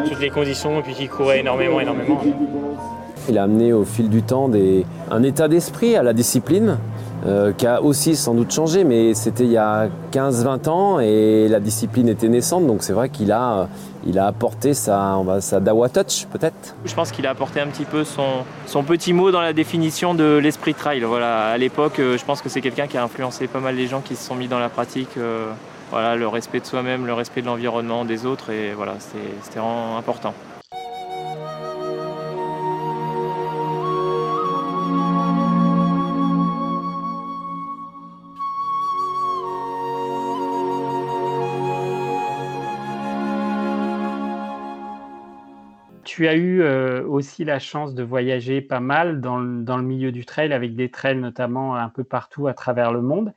toutes 0.09 0.21
les 0.21 0.31
conditions, 0.31 0.79
et 0.79 0.83
puis 0.83 0.95
qui 0.95 1.09
courait 1.09 1.41
énormément, 1.41 1.81
énormément. 1.81 2.21
Il 3.29 3.38
a 3.38 3.45
amené 3.45 3.73
au 3.73 3.85
fil 3.85 4.09
du 4.09 4.23
temps 4.23 4.49
un 5.11 5.23
état 5.23 5.49
d'esprit 5.49 5.97
à 5.97 6.03
la 6.03 6.12
discipline 6.12 6.79
euh, 7.26 7.52
qui 7.52 7.66
a 7.66 7.83
aussi 7.83 8.16
sans 8.16 8.35
doute 8.35 8.52
changé, 8.52 8.85
mais 8.85 9.14
c'était 9.14 9.45
il 9.45 9.50
y 9.52 9.57
a 9.57 9.88
15-20 10.12 10.69
ans 10.69 11.00
et 11.00 11.49
la 11.49 11.59
discipline 11.59 12.09
était 12.09 12.28
naissante, 12.28 12.66
donc 12.66 12.83
c'est 12.83 12.93
vrai 12.93 13.09
qu'il 13.09 13.33
a, 13.33 13.69
il 14.07 14.19
a 14.19 14.26
apporté 14.26 14.75
sa, 14.75 15.16
on 15.16 15.25
va, 15.25 15.40
Dawa 15.61 15.88
Touch 15.88 16.26
peut-être. 16.26 16.75
Je 16.85 16.95
pense 16.95 17.11
qu'il 17.11 17.26
a 17.26 17.31
apporté 17.31 17.61
un 17.61 17.66
petit 17.69 17.85
peu 17.87 18.04
son, 18.04 18.45
son 18.66 18.83
petit 18.83 19.12
mot 19.12 19.31
dans 19.31 19.40
la 19.40 19.52
définition 19.52 20.14
de 20.14 20.38
l'esprit 20.43 20.75
trail. 20.75 21.00
Voilà, 21.00 21.49
à 21.49 21.59
l'époque, 21.59 21.99
euh, 21.99 22.19
je 22.19 22.25
pense 22.25 22.43
que 22.43 22.49
c'est 22.49 22.61
quelqu'un 22.61 22.87
qui 22.87 22.99
a 22.99 23.04
influencé 23.04 23.47
pas 23.47 23.61
mal 23.61 23.75
les 23.75 23.87
gens 23.87 24.00
qui 24.00 24.16
se 24.16 24.25
sont 24.25 24.35
mis 24.35 24.49
dans 24.49 24.59
la 24.59 24.69
pratique. 24.69 25.16
Euh, 25.16 25.50
voilà, 25.90 26.16
le 26.16 26.28
respect 26.28 26.61
de 26.61 26.66
soi-même, 26.66 27.07
le 27.07 27.14
respect 27.14 27.40
de 27.40 27.47
l'environnement, 27.47 28.04
des 28.04 28.26
autres, 28.26 28.50
et 28.50 28.73
voilà, 28.75 28.95
c'était 28.99 29.61
important. 29.61 30.35
Tu 46.14 46.28
as 46.28 46.37
eu 46.37 46.62
euh, 46.62 47.04
aussi 47.09 47.44
la 47.44 47.59
chance 47.59 47.92
de 47.92 48.04
voyager 48.04 48.61
pas 48.61 48.78
mal 48.78 49.21
dans 49.21 49.37
le, 49.37 49.83
milieu 49.83 50.12
du 50.12 50.25
trail, 50.25 50.52
avec 50.52 50.76
des 50.76 50.88
trails 50.88 51.18
notamment 51.18 51.75
un 51.75 51.88
peu 51.88 52.04
partout 52.04 52.47
à 52.47 52.54
travers 52.54 52.92
le 52.92 53.02
monde. 53.02 53.33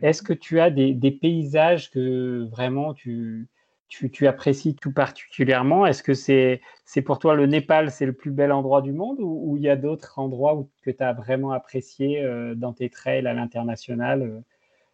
Est-ce 0.00 0.22
que 0.22 0.32
tu 0.32 0.60
as 0.60 0.70
des, 0.70 1.10
paysages 1.10 1.90
que 1.90 2.46
vraiment 2.48 2.94
tu, 2.94 3.48
tu, 3.88 4.26
apprécies 4.28 4.76
tout 4.76 4.92
particulièrement? 4.92 5.84
Est-ce 5.84 6.04
que 6.04 6.14
c'est 6.14 6.60
pour 7.04 7.18
toi 7.18 7.34
le 7.34 7.46
Népal, 7.46 7.90
c'est 7.90 8.06
le 8.06 8.12
plus 8.12 8.30
bel 8.30 8.52
endroit 8.52 8.82
du 8.82 8.92
monde 8.92 9.16
ou 9.18 9.56
il 9.56 9.64
y 9.64 9.68
a 9.68 9.74
d'autres 9.74 10.20
endroits 10.20 10.64
que 10.82 10.92
tu 10.92 11.02
as 11.02 11.12
vraiment 11.12 11.50
apprécié 11.50 12.22
euh, 12.22 12.54
dans 12.54 12.72
tes 12.72 12.88
trails 12.88 13.26
à 13.26 13.34
l'international? 13.34 14.22
Euh, 14.22 14.38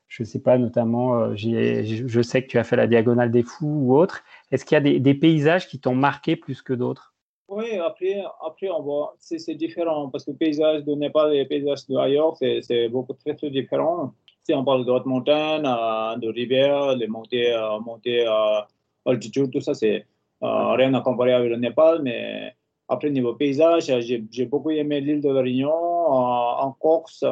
je 0.08 0.22
ne 0.22 0.26
sais 0.26 0.40
pas, 0.40 0.56
notamment, 0.56 1.36
je 1.36 2.22
sais 2.22 2.42
que 2.42 2.48
tu 2.48 2.56
as 2.56 2.64
fait 2.64 2.76
la 2.76 2.86
Diagonale 2.86 3.30
des 3.30 3.42
Fous 3.42 3.66
ou 3.66 3.94
autre. 3.94 4.24
Est-ce 4.50 4.64
qu'il 4.64 4.76
y 4.76 4.96
a 4.96 4.98
des 4.98 5.14
paysages 5.14 5.68
qui 5.68 5.78
t'ont 5.78 5.94
marqué 5.94 6.34
plus 6.34 6.62
que 6.62 6.72
d'autres? 6.72 7.12
Oui, 7.48 7.78
après, 7.78 8.22
après 8.44 8.68
on 8.68 8.82
voit, 8.82 9.16
c'est 9.18 9.54
différent 9.54 10.10
parce 10.10 10.24
que 10.24 10.32
le 10.32 10.36
paysage 10.36 10.84
de 10.84 10.94
Népal 10.94 11.34
et 11.34 11.40
le 11.40 11.48
paysage 11.48 11.86
d'ailleurs, 11.88 12.36
c'est 12.36 12.88
beaucoup 12.90 13.14
très, 13.14 13.34
très 13.34 13.48
différent. 13.50 14.12
Si 14.42 14.54
on 14.54 14.64
parle 14.64 14.84
de 14.84 14.90
haute 14.90 15.06
montagne, 15.06 15.64
euh, 15.66 16.16
de 16.16 16.28
rivière, 16.28 16.96
les 16.96 17.06
montées, 17.06 17.52
euh, 17.52 17.80
montées 17.80 18.24
à 18.26 18.60
euh, 19.06 19.10
altitude, 19.10 19.50
tout 19.50 19.60
ça, 19.60 19.74
c'est 19.74 20.06
rien 20.40 20.94
à 20.94 21.00
comparer 21.00 21.32
avec 21.32 21.50
le 21.50 21.56
Népal. 21.56 22.02
Mais 22.02 22.54
après, 22.88 23.10
niveau 23.10 23.34
paysage, 23.34 23.92
j'ai 24.30 24.46
beaucoup 24.46 24.70
aimé 24.70 25.00
l'île 25.00 25.20
de 25.22 25.30
la 25.30 25.40
Réunion. 25.40 25.72
en 25.72 26.72
Corse, 26.72 27.24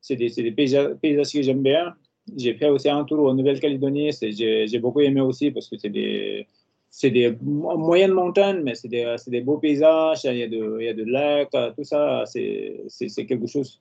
c'est 0.00 0.16
des, 0.16 0.52
paysages 0.52 1.32
que 1.32 1.42
j'aime 1.42 1.62
bien. 1.62 1.94
J'ai 2.36 2.54
fait 2.54 2.68
aussi 2.68 2.88
un 2.88 3.04
tour 3.04 3.28
en 3.28 3.34
Nouvelle-Calédonie. 3.34 4.10
J'ai 4.22 4.78
beaucoup 4.78 5.00
aimé 5.00 5.20
aussi 5.20 5.50
parce 5.50 5.68
que 5.68 5.76
c'est 5.76 5.90
des 5.90 6.46
c'est 6.96 7.10
des 7.10 7.36
moyennes 7.42 8.12
montagnes, 8.12 8.60
mais 8.62 8.76
c'est 8.76 8.86
des, 8.86 9.16
des, 9.26 9.40
beaux 9.40 9.58
paysages, 9.58 10.20
il 10.22 10.36
y 10.36 10.44
a 10.44 10.46
de, 10.46 10.76
il 10.78 10.86
y 10.86 10.88
a 10.88 10.94
de 10.94 11.02
lacs, 11.02 11.50
tout 11.76 11.82
ça, 11.82 12.22
c'est 12.24 13.26
quelque 13.26 13.48
chose. 13.48 13.80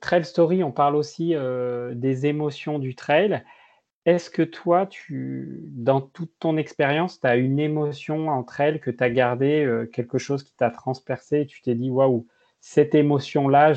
Trail 0.00 0.24
Story, 0.24 0.64
on 0.64 0.72
parle 0.72 0.96
aussi 0.96 1.36
euh, 1.36 1.94
des 1.94 2.26
émotions 2.26 2.80
du 2.80 2.96
trail. 2.96 3.44
Est-ce 4.06 4.28
que 4.28 4.42
toi, 4.42 4.86
tu, 4.86 5.62
dans 5.70 6.02
toute 6.02 6.32
ton 6.38 6.58
expérience, 6.58 7.20
tu 7.20 7.26
as 7.26 7.36
une 7.36 7.58
émotion 7.58 8.28
entre 8.28 8.60
elles 8.60 8.80
que 8.80 8.90
tu 8.90 9.02
as 9.02 9.10
gardé, 9.10 9.64
euh, 9.64 9.86
quelque 9.86 10.18
chose 10.18 10.42
qui 10.42 10.54
t'a 10.54 10.70
transpercé 10.70 11.40
et 11.40 11.46
tu 11.46 11.62
t'es 11.62 11.74
dit, 11.74 11.90
waouh, 11.90 12.26
cette 12.60 12.94
émotion-là, 12.94 13.72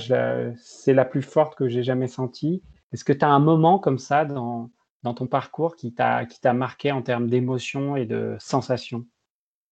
c'est 0.57 0.93
la 0.93 1.05
plus 1.05 1.21
forte 1.21 1.55
que 1.55 1.67
j'ai 1.67 1.83
jamais 1.83 2.07
sentie. 2.07 2.61
Est-ce 2.93 3.05
que 3.05 3.13
tu 3.13 3.23
as 3.23 3.29
un 3.29 3.39
moment 3.39 3.79
comme 3.79 3.99
ça 3.99 4.25
dans, 4.25 4.69
dans 5.03 5.13
ton 5.13 5.27
parcours 5.27 5.75
qui 5.75 5.93
t'a 5.93 6.25
marqué 6.53 6.91
en 6.91 7.01
termes 7.01 7.29
d'émotion 7.29 7.95
et 7.95 8.05
de 8.05 8.35
sensations? 8.39 9.05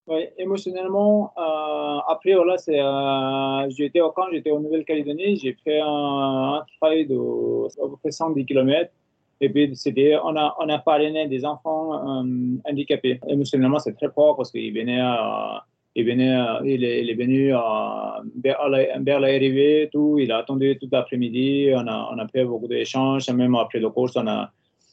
Oui, 0.07 0.27
émotionnellement, 0.37 1.33
euh, 1.37 1.99
après, 2.07 2.35
voilà, 2.35 2.57
c'est, 2.57 2.79
euh, 2.79 3.69
j'étais 3.69 4.01
au 4.01 4.11
camp, 4.11 4.25
j'étais 4.31 4.51
en 4.51 4.59
Nouvelle-Calédonie, 4.59 5.37
j'ai 5.37 5.53
fait 5.63 5.79
un, 5.79 6.59
un, 6.59 6.65
travail 6.79 7.07
de 7.07 7.15
à 7.15 7.89
peu 7.89 7.97
près 7.97 8.11
110 8.11 8.45
km 8.45 8.91
et 9.41 9.49
puis, 9.49 9.75
c'était, 9.75 10.15
on 10.23 10.35
a, 10.35 10.55
on 10.59 10.69
a 10.69 10.79
parrainé 10.79 11.27
des 11.27 11.45
enfants 11.45 11.93
euh, 11.93 12.57
handicapés. 12.69 13.19
Émotionnellement, 13.27 13.79
c'est 13.79 13.93
très 13.93 14.09
fort 14.09 14.37
parce 14.37 14.51
qu'il 14.51 14.73
venait, 14.73 15.01
euh, 15.01 15.59
il 15.95 16.09
euh, 16.09 16.59
il, 16.63 16.83
est, 16.83 17.01
il 17.03 17.09
est 17.09 17.15
venu 17.15 17.51
vers 18.43 19.19
l'arrivée, 19.19 19.89
tout. 19.91 20.17
Il 20.19 20.31
a 20.31 20.37
attendu 20.37 20.77
tout 20.79 20.87
l'après-midi. 20.91 21.71
On 21.75 21.85
a, 21.87 22.09
on 22.13 22.17
a 22.17 22.27
fait 22.29 22.45
beaucoup 22.45 22.67
d'échanges. 22.67 23.29
Même 23.29 23.55
après 23.55 23.79
le 23.79 23.89
course, 23.89 24.15
on 24.15 24.25
a, 24.27 24.51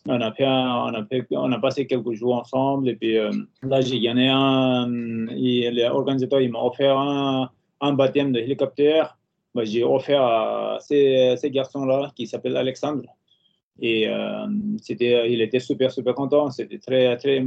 on 0.08 0.20
a, 0.20 0.32
fait, 0.32 0.44
on, 0.44 0.94
a 0.94 1.04
fait, 1.04 1.24
on 1.30 1.52
a 1.52 1.58
passé 1.60 1.86
quelques 1.86 2.12
jours 2.12 2.34
ensemble. 2.34 2.88
Et 2.88 2.96
puis 2.96 3.14
là, 3.62 3.80
j'ai 3.80 4.00
gagné 4.00 4.28
un. 4.28 4.88
L'organisateur, 4.88 6.40
m'a 6.50 6.64
offert 6.64 6.98
un, 6.98 7.92
baptême 7.92 8.32
de 8.32 8.40
hélicoptère. 8.40 9.16
J'ai 9.62 9.84
offert 9.84 10.22
à 10.22 10.78
ces, 10.80 11.34
ces 11.36 11.50
garçons-là 11.50 12.10
qui 12.16 12.26
s'appellent 12.26 12.56
Alexandre. 12.56 13.08
Et 13.84 14.08
euh, 14.08 14.46
c'était, 14.80 15.30
il 15.30 15.42
était 15.42 15.58
super, 15.58 15.90
super 15.90 16.14
content. 16.14 16.50
C'était 16.52 16.78
très, 16.78 17.16
très 17.16 17.44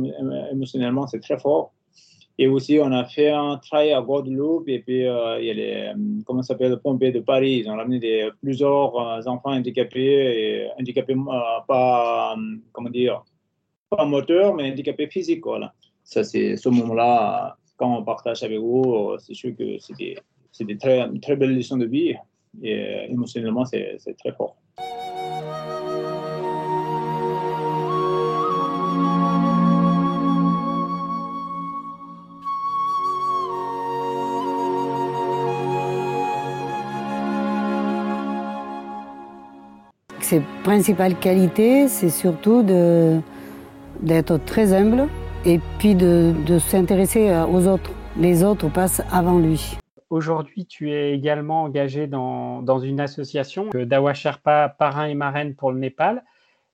émotionnellement, 0.52 1.08
c'est 1.08 1.22
très 1.22 1.40
fort. 1.40 1.74
Et 2.38 2.48
aussi, 2.48 2.78
on 2.82 2.92
a 2.92 3.06
fait 3.06 3.30
un 3.30 3.56
travail 3.58 3.94
à 3.94 4.02
Guadeloupe 4.02 4.68
et 4.68 4.80
puis 4.80 5.08
euh, 5.08 5.40
il 5.40 5.46
y 5.46 5.52
a 5.52 5.54
les, 5.54 5.92
comment 6.26 6.44
s'appelle, 6.44 6.72
le 6.72 6.80
pompiers 6.80 7.14
de 7.14 7.22
Paris. 7.22 7.62
Ils 7.64 7.70
ont 7.70 7.78
ramené 7.78 8.30
plusieurs 8.42 8.94
enfants 9.26 9.52
handicapés, 9.52 10.68
handicapés 10.78 11.16
pas, 11.66 12.36
comment 12.74 12.90
dire, 12.90 13.24
pas 13.90 14.04
moteur, 14.04 14.54
mais 14.54 14.70
handicapés 14.70 15.08
physiques. 15.08 15.46
Ça, 16.04 16.26
c'est 16.26 16.58
ce 16.58 16.68
moment-là, 16.68 17.56
quand 17.78 17.98
on 17.98 18.04
partage 18.04 18.44
avec 18.44 18.60
vous, 18.60 19.16
c'est 19.20 19.34
sûr 19.34 19.56
que 19.56 19.78
c'est 19.80 20.66
des 20.66 20.78
très, 20.78 21.10
très 21.22 21.38
belles 21.38 21.56
leçons 21.56 21.78
de 21.78 21.86
vie 21.86 22.14
et 22.62 23.06
émotionnellement, 23.10 23.64
c'est 23.64 23.98
très 24.18 24.34
fort. 24.34 24.58
Ses 40.28 40.42
principales 40.64 41.20
qualités, 41.20 41.88
c'est 41.88 42.10
surtout 42.10 42.64
d'être 42.64 44.38
très 44.44 44.74
humble 44.74 45.08
et 45.46 45.60
puis 45.78 45.94
de, 45.94 46.34
de 46.48 46.58
s'intéresser 46.58 47.30
aux 47.48 47.68
autres. 47.68 47.92
Les 48.18 48.44
autres 48.44 48.68
passent 48.74 49.04
avant 49.12 49.38
lui. 49.38 49.78
Aujourd'hui, 50.10 50.66
tu 50.66 50.92
es 50.92 51.14
également 51.14 51.62
engagé 51.62 52.08
dans, 52.08 52.64
dans 52.64 52.80
une 52.80 53.00
association, 53.00 53.70
Dawa 53.72 54.16
Sherpa, 54.16 54.68
parrain 54.68 55.06
et 55.06 55.14
marraine 55.14 55.54
pour 55.54 55.72
le 55.72 55.78
Népal. 55.78 56.24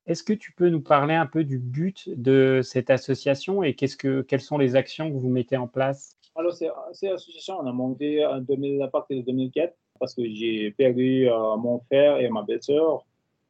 Est-ce 0.08 0.24
que 0.24 0.32
tu 0.32 0.54
peux 0.54 0.70
nous 0.70 0.80
parler 0.80 1.16
un 1.16 1.26
peu 1.26 1.44
du 1.44 1.60
but 1.60 2.08
de 2.16 2.62
cette 2.64 2.90
association 2.90 3.64
et 3.64 3.74
que, 3.74 4.22
quelles 4.22 4.40
sont 4.40 4.60
les 4.60 4.78
actions 4.78 5.12
que 5.12 5.18
vous 5.18 5.28
mettez 5.28 5.58
en 5.58 5.68
place? 5.68 6.16
Alors, 6.38 6.54
cette 6.54 7.12
association, 7.12 7.58
on 7.60 7.68
a 7.68 7.74
monté 7.74 8.26
en 8.26 8.40
2000, 8.40 8.82
à 8.82 8.88
partir 8.88 9.18
de 9.18 9.24
2004 9.24 9.76
parce 10.00 10.16
que 10.16 10.24
j'ai 10.24 10.72
perdu 10.72 11.30
euh, 11.30 11.58
mon 11.58 11.80
frère 11.80 12.18
et 12.18 12.30
ma 12.30 12.44
belle-sœur 12.44 13.06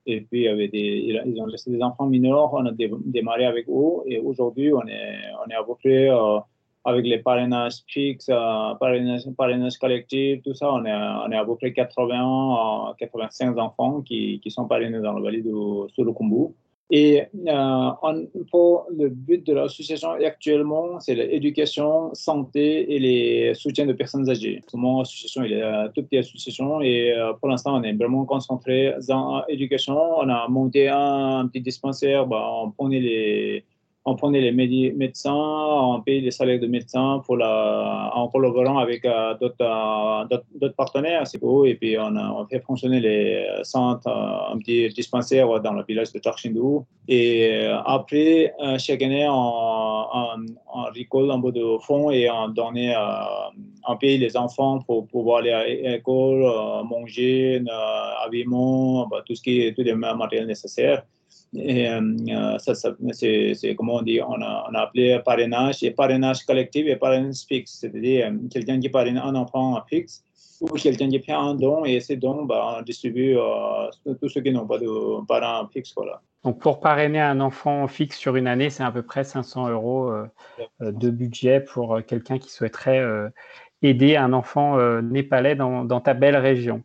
et 0.05 0.21
puis, 0.21 0.45
ils 0.45 1.41
ont 1.41 1.45
laissé 1.45 1.69
des 1.69 1.81
enfants 1.81 2.07
mineurs. 2.07 2.53
On 2.53 2.65
a 2.65 2.71
démarré 3.05 3.45
avec 3.45 3.67
eux. 3.69 4.01
Et 4.07 4.19
aujourd'hui, 4.19 4.73
on 4.73 4.85
est, 4.87 5.19
on 5.45 5.49
est 5.49 5.55
à 5.55 5.63
peu 5.63 5.75
près 5.75 6.09
euh, 6.09 6.39
avec 6.83 7.05
les 7.05 7.19
parrainages 7.19 7.83
fixes, 7.87 8.29
euh, 8.29 8.73
parrainages, 8.79 9.29
parrainage 9.37 9.77
collectifs, 9.77 10.41
tout 10.43 10.55
ça. 10.55 10.71
On 10.73 10.83
est, 10.85 10.93
on 10.93 11.31
est 11.31 11.35
à 11.35 11.45
peu 11.45 11.55
près 11.55 11.71
80, 11.73 12.95
85 12.97 13.55
euh, 13.57 13.61
enfants 13.61 14.01
qui, 14.01 14.39
qui 14.39 14.49
sont 14.49 14.67
parrainés 14.67 14.99
dans 14.99 15.13
le 15.13 15.21
vallée 15.21 15.43
de 15.43 15.87
Sulukumbu. 15.93 16.53
Et 16.93 17.23
euh, 17.47 17.89
pour 18.51 18.85
le 18.93 19.07
but 19.07 19.47
de 19.47 19.53
l'association 19.53 20.11
actuellement, 20.11 20.99
c'est 20.99 21.15
l'éducation, 21.15 22.13
santé 22.13 22.93
et 22.93 22.99
les 22.99 23.53
soutiens 23.53 23.85
de 23.85 23.93
personnes 23.93 24.29
âgées. 24.29 24.61
Mon 24.73 24.99
association 24.99 25.43
est 25.43 25.53
une 25.53 25.89
toute 25.95 26.09
petite 26.09 26.25
association 26.25 26.81
et 26.81 27.13
euh, 27.13 27.31
pour 27.39 27.47
l'instant, 27.47 27.77
on 27.79 27.83
est 27.83 27.93
vraiment 27.93 28.25
concentré 28.25 28.93
dans 29.07 29.41
l'éducation. 29.47 29.97
On 30.17 30.27
a 30.27 30.49
monté 30.49 30.89
un, 30.89 31.47
petit 31.47 31.61
dispensaire, 31.61 32.27
bah, 32.27 32.45
on 32.61 32.71
prenait 32.71 32.99
les 32.99 33.63
on 34.03 34.15
prenait 34.15 34.41
les 34.41 34.51
médecins, 34.51 35.31
on 35.33 36.01
payait 36.01 36.21
les 36.21 36.31
salaires 36.31 36.59
de 36.59 36.65
médecins 36.65 37.21
pour 37.23 37.37
la, 37.37 38.11
en 38.15 38.27
collaborant 38.29 38.79
avec 38.79 39.05
euh, 39.05 39.35
euh, 39.41 40.25
d'autres 40.55 40.75
partenaires, 40.75 41.23
et 41.65 41.75
puis 41.75 41.97
on, 41.99 42.15
on, 42.15 42.45
fait 42.47 42.61
fonctionner 42.61 42.99
les 42.99 43.45
centres, 43.61 44.07
euh, 44.07 44.53
un 44.53 44.57
petit 44.57 44.89
dispensaire 44.89 45.47
dans 45.61 45.73
le 45.73 45.83
village 45.83 46.11
de 46.13 46.19
Tarchindou. 46.19 46.85
Et 47.07 47.63
après, 47.85 48.53
chaque 48.79 49.01
année, 49.01 49.27
on, 49.27 49.33
on, 49.33 50.83
récolte 50.93 51.29
un 51.29 51.41
peu 51.41 51.51
de 51.51 51.77
fonds 51.81 52.09
et 52.09 52.29
on 52.29 52.47
donnait, 52.47 52.95
on 53.87 53.97
paye 53.97 54.17
les 54.17 54.35
enfants 54.37 54.79
pour 54.79 55.07
pouvoir 55.07 55.39
aller 55.39 55.51
à 55.51 55.67
l'école, 55.67 56.41
manger, 56.85 57.61
habillement, 58.23 59.07
bah, 59.07 59.21
tout 59.25 59.35
ce 59.35 59.41
qui 59.41 59.61
est, 59.61 59.75
tous 59.75 59.83
les 59.83 59.93
matériels 59.93 60.47
nécessaires. 60.47 61.03
Et, 61.53 61.89
euh, 61.89 62.57
ça, 62.59 62.73
c'est, 62.75 63.75
comment 63.75 63.95
on 63.95 64.01
dit, 64.01 64.21
on 64.21 64.41
a, 64.41 64.71
appelé 64.73 65.19
parrainage, 65.23 65.83
et 65.83 65.91
parrainage 65.91 66.45
collectif 66.45 66.87
et 66.87 66.95
parrainage 66.95 67.43
fixe, 67.47 67.79
c'est-à-dire 67.81 68.27
euh, 68.27 68.47
quelqu'un 68.49 68.79
qui 68.79 68.89
parraine 68.89 69.17
un 69.17 69.35
enfant 69.35 69.81
fixe 69.87 70.23
ou 70.61 70.67
quelqu'un 70.67 71.09
qui 71.09 71.19
fait 71.19 71.33
un 71.33 71.55
don 71.55 71.83
et 71.85 71.99
ces 71.99 72.15
dons, 72.15 72.45
bah, 72.45 72.77
on 72.79 72.81
distribue 72.83 73.35
euh, 73.35 74.15
tous 74.21 74.29
ceux 74.29 74.41
qui 74.41 74.51
n'ont 74.51 74.67
pas 74.67 74.77
de 74.77 75.25
parrain 75.25 75.67
fixe. 75.73 75.93
Voilà. 75.95 76.21
Donc 76.43 76.59
pour 76.59 76.79
parrainer 76.79 77.19
un 77.19 77.41
enfant 77.41 77.87
fixe 77.87 78.17
sur 78.17 78.35
une 78.35 78.47
année, 78.47 78.69
c'est 78.69 78.83
à 78.83 78.91
peu 78.91 79.01
près 79.01 79.23
500 79.23 79.69
euros 79.69 80.11
de 80.79 81.09
budget 81.09 81.59
pour 81.59 81.99
quelqu'un 82.07 82.39
qui 82.39 82.49
souhaiterait 82.49 83.03
aider 83.83 84.15
un 84.15 84.33
enfant 84.33 85.01
népalais 85.01 85.55
dans 85.55 86.01
ta 86.01 86.15
belle 86.15 86.37
région. 86.37 86.81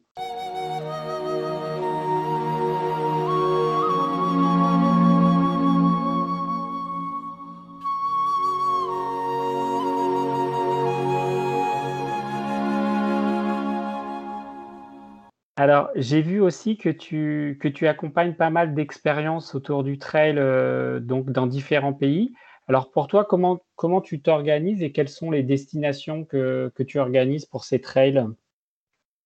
Alors, 15.67 15.91
j'ai 15.97 16.23
vu 16.23 16.41
aussi 16.41 16.77
que 16.77 16.89
tu, 16.89 17.59
que 17.61 17.67
tu 17.67 17.89
accompagnes 17.89 18.35
pas 18.35 18.51
mal 18.51 18.73
d'expériences 18.73 19.53
autour 19.57 19.83
du 19.83 19.99
trail 19.99 20.37
euh, 20.39 21.01
donc 21.01 21.33
dans 21.33 21.49
différents 21.49 21.93
pays. 21.93 22.33
Alors, 22.69 22.93
pour 22.93 23.09
toi, 23.09 23.25
comment, 23.25 23.59
comment 23.75 24.01
tu 24.01 24.23
t'organises 24.23 24.81
et 24.85 24.93
quelles 24.93 25.09
sont 25.09 25.33
les 25.33 25.43
destinations 25.43 26.25
que, 26.25 26.71
que 26.77 26.85
tu 26.85 27.01
organises 27.01 27.47
pour 27.47 27.65
ces 27.65 27.81
trails? 27.81 28.25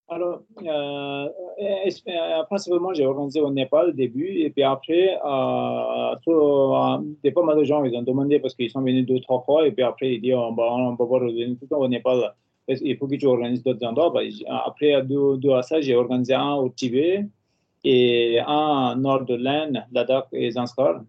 Alors, 0.08 0.40
euh, 0.62 1.28
euh, 1.58 2.42
principalement, 2.44 2.94
j'ai 2.94 3.04
organisé 3.04 3.42
au 3.42 3.50
Népal 3.50 3.90
au 3.90 3.92
début 3.92 4.38
et 4.38 4.48
puis 4.48 4.62
après, 4.62 5.18
des 7.22 7.32
pas 7.32 7.42
mal 7.42 7.58
de 7.58 7.64
gens, 7.64 7.84
ils 7.84 7.94
ont 7.94 8.02
demandé 8.02 8.40
parce 8.40 8.54
qu'ils 8.54 8.70
sont 8.70 8.80
venus 8.80 9.04
deux, 9.04 9.20
trois 9.20 9.42
fois 9.42 9.66
et 9.66 9.72
puis 9.72 9.82
après, 9.82 10.14
ils 10.14 10.22
disent 10.22 10.36
on 10.36 10.54
va, 10.54 10.72
on 10.72 10.94
va 10.94 11.04
revenir 11.04 11.48
tout 11.48 11.58
le 11.60 11.68
temps 11.68 11.80
au 11.80 11.88
Népal 11.88 12.32
il 12.82 12.96
faut 12.96 13.06
que 13.06 13.16
tu 13.16 13.26
organises 13.26 13.62
d'autres 13.62 13.86
endroits. 13.86 14.10
Bah, 14.10 14.20
après, 14.64 15.02
deux, 15.02 15.52
à 15.52 15.62
ça, 15.62 15.80
j'ai 15.80 15.94
organisé 15.94 16.34
un 16.34 16.54
au 16.54 16.68
Tibet 16.68 17.26
et 17.84 18.40
un 18.46 18.92
au 18.92 19.00
nord 19.00 19.24
de 19.24 19.34
l'Inde, 19.34 19.84
Ladakh 19.92 20.26
et 20.32 20.50
Zanskar. 20.50 21.02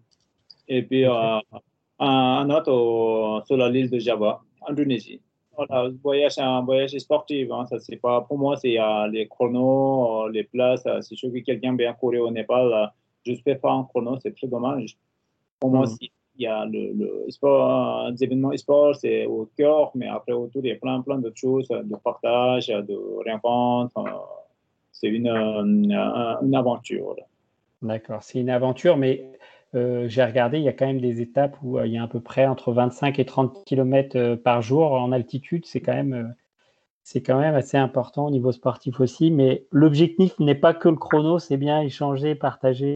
Et 0.68 0.82
puis 0.82 1.04
euh, 1.04 1.38
un, 1.98 2.50
autre 2.50 3.42
sur 3.46 3.56
l'île 3.56 3.90
de 3.90 3.98
Java, 3.98 4.40
en 4.60 4.72
Indonésie. 4.72 5.20
Voilà, 5.54 5.90
voyage, 6.02 6.38
un 6.38 6.62
voyage 6.62 6.96
sportif. 6.98 7.50
Hein, 7.50 7.66
ça, 7.66 7.78
c'est 7.78 7.96
pas, 7.96 8.22
pour 8.22 8.38
moi, 8.38 8.56
c'est 8.56 8.80
euh, 8.80 9.06
les 9.08 9.28
chronos, 9.28 10.26
euh, 10.26 10.30
les 10.30 10.44
places. 10.44 10.86
c'est 11.02 11.14
sûr 11.14 11.30
que 11.30 11.38
quelqu'un 11.40 11.76
vient 11.76 11.92
courir 11.92 12.22
au 12.22 12.30
Népal, 12.30 12.90
je 13.24 13.32
ne 13.32 13.36
fais 13.36 13.56
pas 13.56 13.70
en 13.70 13.84
chrono, 13.84 14.18
c'est 14.22 14.34
très 14.34 14.46
dommage. 14.46 14.96
Pour 15.60 15.70
moi, 15.70 15.84
hmm. 15.84 15.96
si 16.00 16.10
il 16.36 16.42
y 16.42 16.46
a 16.46 16.64
le, 16.64 17.26
sport, 17.28 18.10
des 18.12 18.24
événements 18.24 18.56
sport, 18.56 18.94
c'est 18.96 19.26
au 19.26 19.48
cœur, 19.56 19.90
mais 19.94 20.08
après 20.08 20.32
autour, 20.32 20.62
il 20.64 20.68
y 20.68 20.72
a 20.72 20.76
plein, 20.76 21.00
plein 21.02 21.18
d'autres 21.18 21.36
choses, 21.36 21.68
de 21.68 21.96
partage, 21.96 22.68
de 22.68 23.30
rencontres. 23.30 24.02
C'est 24.92 25.08
une, 25.08 25.28
une, 25.28 26.54
aventure. 26.54 27.16
D'accord, 27.82 28.22
c'est 28.22 28.40
une 28.40 28.50
aventure, 28.50 28.96
mais 28.96 29.26
euh, 29.74 30.06
j'ai 30.08 30.22
regardé, 30.22 30.58
il 30.58 30.64
y 30.64 30.68
a 30.68 30.72
quand 30.72 30.86
même 30.86 31.00
des 31.00 31.20
étapes 31.20 31.56
où 31.62 31.78
euh, 31.78 31.86
il 31.86 31.94
y 31.94 31.98
a 31.98 32.02
à 32.02 32.08
peu 32.08 32.20
près 32.20 32.46
entre 32.46 32.72
25 32.72 33.18
et 33.18 33.24
30 33.24 33.64
km 33.64 34.16
euh, 34.16 34.36
par 34.36 34.62
jour 34.62 34.92
en 34.92 35.12
altitude. 35.12 35.64
C'est 35.66 35.80
quand 35.80 35.94
même, 35.94 36.34
c'est 37.02 37.22
quand 37.22 37.40
même 37.40 37.54
assez 37.54 37.78
important 37.78 38.26
au 38.26 38.30
niveau 38.30 38.52
sportif 38.52 39.00
aussi. 39.00 39.30
Mais 39.30 39.66
l'objectif 39.72 40.38
n'est 40.38 40.54
pas 40.54 40.74
que 40.74 40.88
le 40.88 40.96
chrono, 40.96 41.38
c'est 41.38 41.56
bien 41.56 41.80
échanger, 41.80 42.34
partager. 42.34 42.94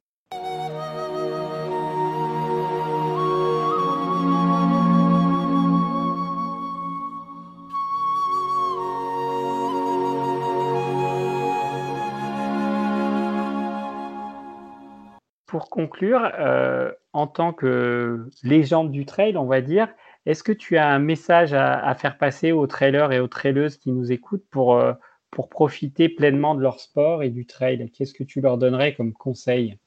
Conclure, 15.77 16.27
euh, 16.39 16.91
en 17.13 17.27
tant 17.27 17.53
que 17.53 18.25
légende 18.41 18.89
du 18.89 19.05
trail, 19.05 19.37
on 19.37 19.45
va 19.45 19.61
dire, 19.61 19.87
est-ce 20.25 20.41
que 20.41 20.51
tu 20.51 20.75
as 20.75 20.87
un 20.87 20.97
message 20.97 21.53
à, 21.53 21.93
faire 21.93 22.17
passer 22.17 22.51
aux 22.51 22.65
trailers 22.65 23.11
et 23.11 23.19
aux 23.19 23.27
traileuses 23.27 23.77
qui 23.77 23.91
nous 23.91 24.11
écoutent 24.11 24.45
pour, 24.49 24.73
euh, 24.73 24.93
pour 25.29 25.49
profiter 25.49 26.09
pleinement 26.09 26.55
de 26.55 26.61
leur 26.61 26.79
sport 26.79 27.21
et 27.21 27.29
du 27.29 27.45
trail? 27.45 27.91
Qu'est-ce 27.91 28.15
que 28.15 28.23
tu 28.23 28.41
leur 28.41 28.57
donnerais 28.57 28.95
comme 28.95 29.13
conseil? 29.13 29.77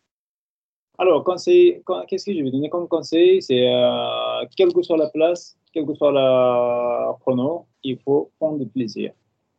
Alors, 0.96 1.24
qu'est-ce 1.24 2.24
que 2.24 2.34
je 2.34 2.44
vais 2.44 2.52
donner 2.52 2.68
comme 2.68 2.86
conseil? 2.86 3.42
C'est 3.42 3.66
euh, 3.66 4.46
quelle 4.56 4.72
que 4.72 4.82
soit 4.82 4.96
la 4.96 5.08
place, 5.08 5.58
quelle 5.72 5.86
que 5.86 5.94
soit 5.94 6.12
la 6.12 7.16
chrono, 7.20 7.66
il 7.82 7.98
faut 7.98 8.30
prendre 8.38 8.60
du 8.60 8.66
plaisir. 8.66 9.10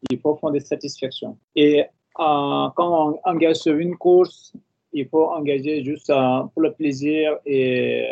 Il 0.10 0.18
faut 0.18 0.36
prendre 0.36 0.54
des 0.54 0.62
satisfactions. 0.62 1.38
Et 1.58 1.84
quand 2.16 2.74
on 2.78 3.20
engage 3.26 3.58
sur 3.58 3.76
une 3.76 3.98
course, 3.98 4.54
il 4.94 5.08
faut 5.08 5.26
engager 5.26 5.84
juste 5.84 6.12
pour 6.54 6.62
le 6.62 6.72
plaisir 6.74 7.38
et 7.46 8.08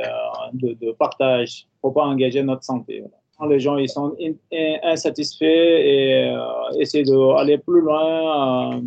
de, 0.53 0.73
de, 0.73 0.91
partage. 0.91 1.65
Il 1.65 1.77
ne 1.77 1.79
faut 1.81 1.91
pas 1.91 2.05
engager 2.05 2.43
notre 2.43 2.63
santé. 2.63 3.03
Quand 3.37 3.47
les 3.47 3.59
gens 3.59 3.77
ils 3.77 3.89
sont 3.89 4.15
insatisfaits 4.83 5.45
et 5.45 6.35
essaient 6.79 7.03
d'aller 7.03 7.57
plus 7.57 7.81
loin, 7.81 8.81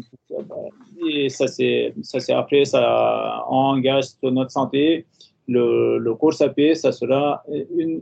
et 1.08 1.28
ça 1.28 1.46
c'est 1.46 1.94
après, 2.30 2.64
ça 2.64 3.44
engage 3.48 4.06
notre 4.22 4.50
santé 4.50 5.06
le, 5.48 5.98
le, 5.98 6.14
course 6.14 6.40
à 6.40 6.48
pied, 6.48 6.74
ça 6.74 6.92
sera 6.92 7.42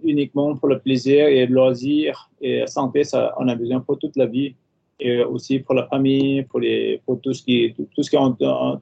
uniquement 0.05 0.57
pour 0.57 0.69
le 0.69 0.79
plaisir 0.79 1.27
et 1.27 1.47
le 1.47 1.55
loisir. 1.55 2.31
Et 2.41 2.61
la 2.61 2.67
santé, 2.67 3.05
ça, 3.05 3.35
on 3.39 3.49
a 3.49 3.55
besoin 3.55 3.81
pour 3.81 3.99
toute 3.99 4.17
la 4.17 4.27
vie 4.27 4.55
et 5.01 5.25
aussi 5.25 5.59
pour 5.59 5.75
la 5.75 5.87
famille, 5.87 6.43
pour, 6.45 6.61
les, 6.61 7.03
pour 7.05 7.21
tout 7.21 7.33
ce 7.33 7.43
qui, 7.43 7.75
tout, 7.77 7.89
tout 7.95 8.03
ce 8.03 8.11
qui 8.11 8.17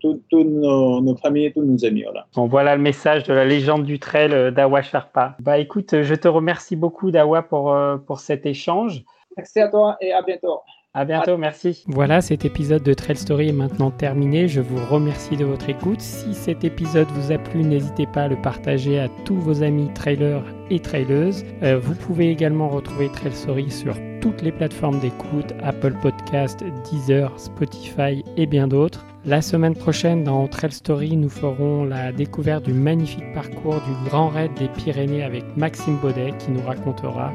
tous 0.00 0.44
nos, 0.44 1.00
nos, 1.00 1.16
familles, 1.16 1.52
tous 1.52 1.62
nos 1.62 1.84
amis. 1.84 2.02
Voilà. 2.02 2.26
Bon, 2.34 2.46
voilà 2.46 2.76
le 2.76 2.82
message 2.82 3.24
de 3.24 3.32
la 3.32 3.44
légende 3.44 3.84
du 3.84 3.98
trail 3.98 4.32
euh, 4.32 4.50
d'Awa 4.50 4.82
Sharpa. 4.82 5.36
Bah 5.40 5.58
écoute, 5.58 6.02
je 6.02 6.14
te 6.14 6.28
remercie 6.28 6.76
beaucoup 6.76 7.10
Dawa 7.10 7.42
pour, 7.42 7.72
euh, 7.72 7.96
pour 7.96 8.20
cet 8.20 8.46
échange. 8.46 9.04
Merci 9.36 9.60
à 9.60 9.68
toi 9.68 9.96
et 10.00 10.12
à 10.12 10.22
bientôt. 10.22 10.60
À 10.98 11.04
bientôt, 11.04 11.36
merci. 11.36 11.84
Voilà, 11.86 12.20
cet 12.20 12.44
épisode 12.44 12.82
de 12.82 12.92
Trail 12.92 13.14
Story 13.14 13.50
est 13.50 13.52
maintenant 13.52 13.92
terminé. 13.92 14.48
Je 14.48 14.60
vous 14.60 14.84
remercie 14.90 15.36
de 15.36 15.44
votre 15.44 15.68
écoute. 15.68 16.00
Si 16.00 16.34
cet 16.34 16.64
épisode 16.64 17.06
vous 17.14 17.30
a 17.30 17.38
plu, 17.38 17.62
n'hésitez 17.62 18.08
pas 18.08 18.22
à 18.22 18.28
le 18.28 18.34
partager 18.34 18.98
à 18.98 19.08
tous 19.24 19.36
vos 19.36 19.62
amis 19.62 19.88
trailers 19.94 20.42
et 20.70 20.80
traileuses. 20.80 21.44
Euh, 21.62 21.78
vous 21.78 21.94
pouvez 21.94 22.30
également 22.30 22.68
retrouver 22.68 23.08
Trail 23.10 23.30
Story 23.30 23.70
sur 23.70 23.94
toutes 24.20 24.42
les 24.42 24.50
plateformes 24.50 24.98
d'écoute, 24.98 25.54
Apple 25.62 25.94
Podcast, 26.02 26.64
Deezer, 26.90 27.32
Spotify 27.38 28.24
et 28.36 28.46
bien 28.46 28.66
d'autres. 28.66 29.06
La 29.24 29.40
semaine 29.40 29.76
prochaine, 29.76 30.24
dans 30.24 30.48
Trail 30.48 30.72
Story, 30.72 31.16
nous 31.16 31.28
ferons 31.28 31.84
la 31.84 32.10
découverte 32.10 32.64
du 32.64 32.72
magnifique 32.72 33.32
parcours 33.34 33.76
du 33.82 34.10
Grand 34.10 34.30
Raid 34.30 34.50
des 34.54 34.66
Pyrénées 34.66 35.22
avec 35.22 35.44
Maxime 35.56 35.98
Baudet 36.02 36.32
qui 36.40 36.50
nous 36.50 36.62
racontera 36.62 37.32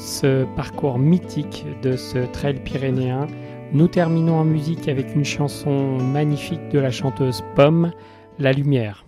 ce 0.00 0.44
parcours 0.56 0.98
mythique 0.98 1.66
de 1.82 1.96
ce 1.96 2.18
trail 2.32 2.60
pyrénéen. 2.64 3.26
Nous 3.72 3.86
terminons 3.86 4.38
en 4.38 4.44
musique 4.44 4.88
avec 4.88 5.14
une 5.14 5.24
chanson 5.24 5.98
magnifique 5.98 6.68
de 6.70 6.78
la 6.78 6.90
chanteuse 6.90 7.44
Pomme, 7.54 7.92
La 8.38 8.52
Lumière. 8.52 9.04